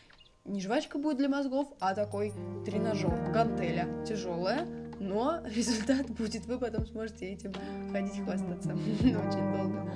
[0.44, 2.32] не жвачка будет для мозгов, а такой
[2.66, 4.66] тренажер, гантеля, тяжелая,
[5.00, 7.52] но результат будет, вы потом сможете этим
[7.90, 9.90] ходить хвастаться очень долго.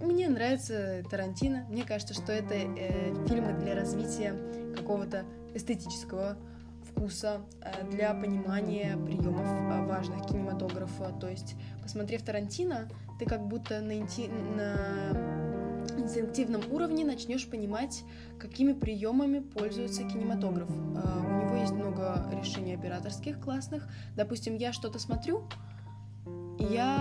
[0.00, 1.66] Мне нравится Тарантино.
[1.68, 4.34] Мне кажется, что это э, фильмы для развития
[4.74, 5.24] какого-то
[5.54, 6.36] эстетического
[6.90, 11.12] вкуса, э, для понимания приемов э, важных кинематографа.
[11.20, 12.88] То есть, посмотрев Тарантино,
[13.18, 14.28] ты как будто на, инти...
[14.28, 15.40] на
[15.98, 18.02] инстинктивном уровне начнешь понимать,
[18.38, 20.70] какими приемами пользуется кинематограф.
[20.70, 23.88] Э, у него есть много решений операторских классных.
[24.16, 25.44] Допустим, я что-то смотрю,
[26.58, 26.99] и я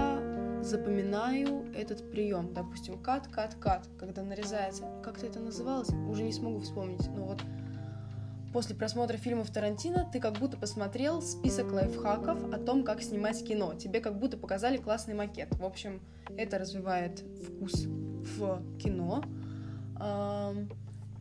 [0.69, 2.53] запоминаю этот прием.
[2.53, 4.83] Допустим, кат, кат, кат, когда нарезается.
[5.03, 7.07] Как-то это называлось, уже не смогу вспомнить.
[7.15, 7.41] Но вот
[8.53, 13.73] после просмотра фильмов Тарантино ты как будто посмотрел список лайфхаков о том, как снимать кино.
[13.73, 15.53] Тебе как будто показали классный макет.
[15.55, 16.01] В общем,
[16.37, 19.23] это развивает вкус в кино.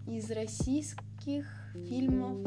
[0.07, 2.39] Из российских фильмов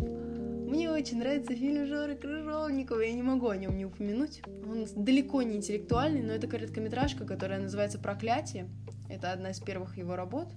[0.71, 4.41] мне очень нравится фильм Жоры Крыжовникова, я не могу о нем не упомянуть.
[4.47, 8.69] Он далеко не интеллектуальный, но это короткометражка, которая называется «Проклятие».
[9.09, 10.47] Это одна из первых его работ.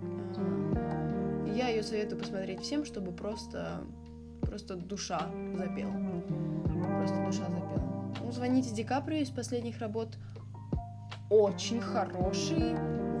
[0.00, 3.82] А, я ее советую посмотреть всем, чтобы просто,
[4.40, 5.92] просто душа запела.
[6.96, 8.14] Просто душа запела.
[8.18, 10.16] Ну, «Звоните Ди Каприо» из последних работ.
[11.28, 12.74] Очень хороший,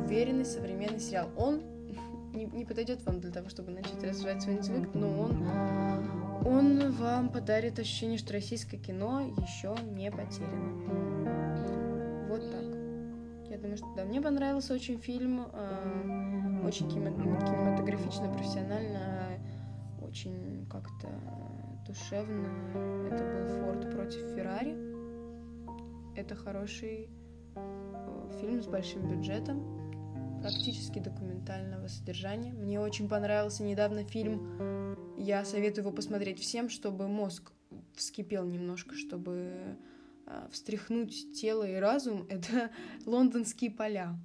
[0.06, 1.28] уверенный современный сериал.
[1.36, 1.60] Он
[2.32, 7.28] не, не подойдет вам для того, чтобы начать развивать свой интеллект, но он он вам
[7.28, 12.26] подарит ощущение, что российское кино еще не потеряно.
[12.28, 12.64] Вот так.
[13.50, 19.38] Я думаю, что да, мне понравился очень фильм, э, очень кинематографично, профессионально,
[20.00, 21.08] очень как-то
[21.86, 22.48] душевно.
[23.10, 24.76] Это был Форд против Феррари.
[26.16, 27.10] Это хороший
[27.56, 29.79] э, фильм с большим бюджетом,
[30.40, 32.52] практически документального содержания.
[32.52, 34.70] Мне очень понравился недавно фильм
[35.20, 37.52] я советую его посмотреть всем, чтобы мозг
[37.94, 39.76] вскипел немножко, чтобы
[40.26, 42.26] э, встряхнуть тело и разум.
[42.30, 42.70] Это
[43.04, 44.18] лондонские поля.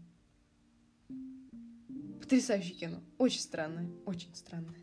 [2.21, 3.03] Потрясающее кино.
[3.17, 4.79] Очень странное, очень странное.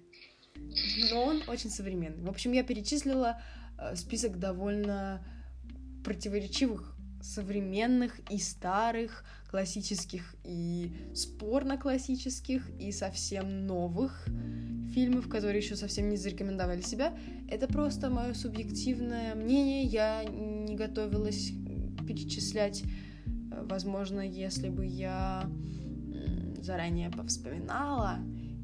[1.11, 2.23] Но он очень современный.
[2.23, 3.41] В общем, я перечислила
[3.79, 5.27] э, список довольно
[6.05, 14.27] противоречивых современных и старых, классических и спорно-классических, и совсем новых
[14.93, 17.17] фильмов, которые еще совсем не зарекомендовали себя.
[17.49, 19.85] Это просто мое субъективное мнение.
[19.85, 21.53] Я не готовилась
[22.07, 22.83] перечислять.
[23.51, 25.49] Возможно, если бы я
[26.61, 28.19] заранее повспоминала,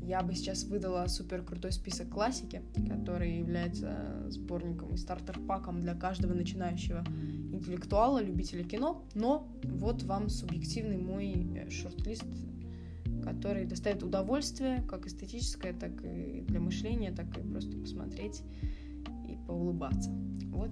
[0.09, 6.33] я бы сейчас выдала супер крутой список классики, который является сборником и стартер-паком для каждого
[6.33, 7.05] начинающего
[7.53, 9.05] интеллектуала, любителя кино.
[9.15, 12.25] Но вот вам субъективный мой э, шорт-лист
[13.23, 18.43] который доставит удовольствие, как эстетическое, так и для мышления, так и просто посмотреть
[19.29, 20.11] и поулыбаться.
[20.47, 20.71] Вот.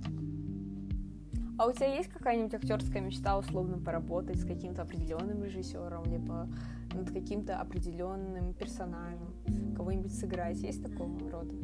[1.59, 6.49] А у тебя есть какая-нибудь актерская мечта условно поработать с каким-то определенным режиссером, либо
[6.93, 9.26] над каким-то определенным персонажем,
[9.77, 10.59] кого-нибудь сыграть?
[10.59, 11.55] Есть такого рода?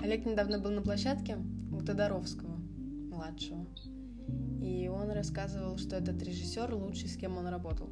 [0.00, 1.38] Олег недавно был на площадке
[1.72, 3.66] у Тодоровского, младшего.
[4.60, 7.88] И он рассказывал, что этот режиссер лучший, с кем он работал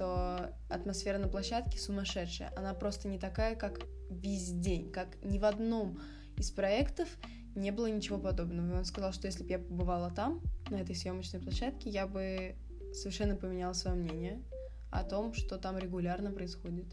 [0.00, 2.50] что атмосфера на площадке сумасшедшая.
[2.56, 6.00] Она просто не такая, как везде, как ни в одном
[6.38, 7.06] из проектов
[7.54, 8.72] не было ничего подобного.
[8.72, 12.56] И он сказал, что если бы я побывала там, на этой съемочной площадке, я бы
[12.94, 14.42] совершенно поменяла свое мнение
[14.90, 16.86] о том, что там регулярно происходит.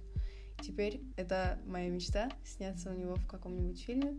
[0.61, 4.17] Теперь это моя мечта сняться у него в каком-нибудь фильме.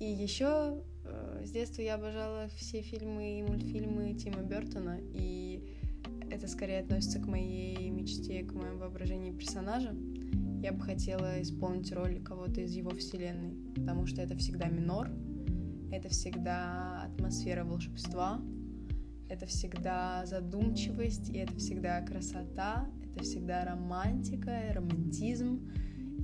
[0.00, 5.76] И еще э, с детства я обожала все фильмы и мультфильмы Тима Бертона, и
[6.30, 9.94] это скорее относится к моей мечте, к моему воображению персонажа.
[10.62, 15.10] Я бы хотела исполнить роль кого-то из его вселенной, потому что это всегда минор,
[15.92, 18.40] это всегда атмосфера волшебства,
[19.28, 25.70] это всегда задумчивость, и это всегда красота, это всегда романтика, романтизм,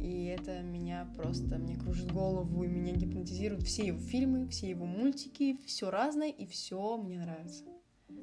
[0.01, 4.87] и это меня просто, мне кружит голову, и меня гипнотизируют все его фильмы, все его
[4.87, 7.65] мультики, все разное, и все мне нравится.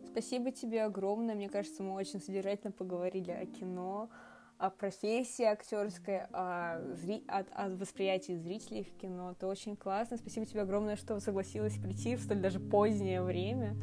[0.05, 1.35] Спасибо тебе огромное.
[1.35, 4.09] Мне кажется, мы очень содержательно поговорили о кино,
[4.57, 7.23] о профессии актерской, о, зри...
[7.27, 9.31] о, о восприятии зрителей в кино.
[9.31, 10.17] Это очень классно.
[10.17, 13.75] Спасибо тебе огромное, что согласилась прийти в столь даже позднее время.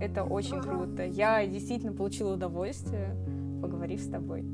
[0.00, 1.04] Это очень круто.
[1.04, 3.16] Я действительно получила удовольствие,
[3.60, 4.44] поговорив с тобой.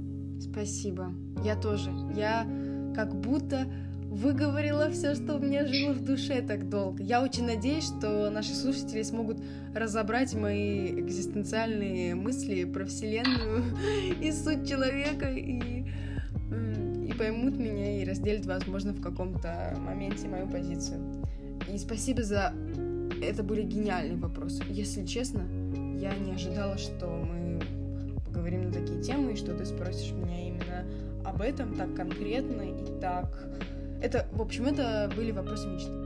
[0.41, 1.13] Спасибо.
[1.45, 1.91] Я тоже.
[2.15, 2.47] Я
[2.95, 3.67] как будто
[4.13, 7.03] выговорила все, что у меня жило в душе так долго.
[7.03, 9.39] Я очень надеюсь, что наши слушатели смогут
[9.75, 13.65] разобрать мои экзистенциальные мысли про Вселенную
[14.21, 15.85] и суть человека, и,
[17.09, 21.01] и поймут меня, и разделят, возможно, в каком-то моменте мою позицию.
[21.73, 22.53] И спасибо за...
[23.23, 24.63] Это были гениальные вопросы.
[24.69, 25.43] Если честно,
[25.99, 27.63] я не ожидала, что мы
[28.43, 30.85] поговорим на такие темы, и что ты спросишь меня именно
[31.25, 33.29] об этом так конкретно и так
[34.03, 36.02] это, в общем, это были вопросы мечты.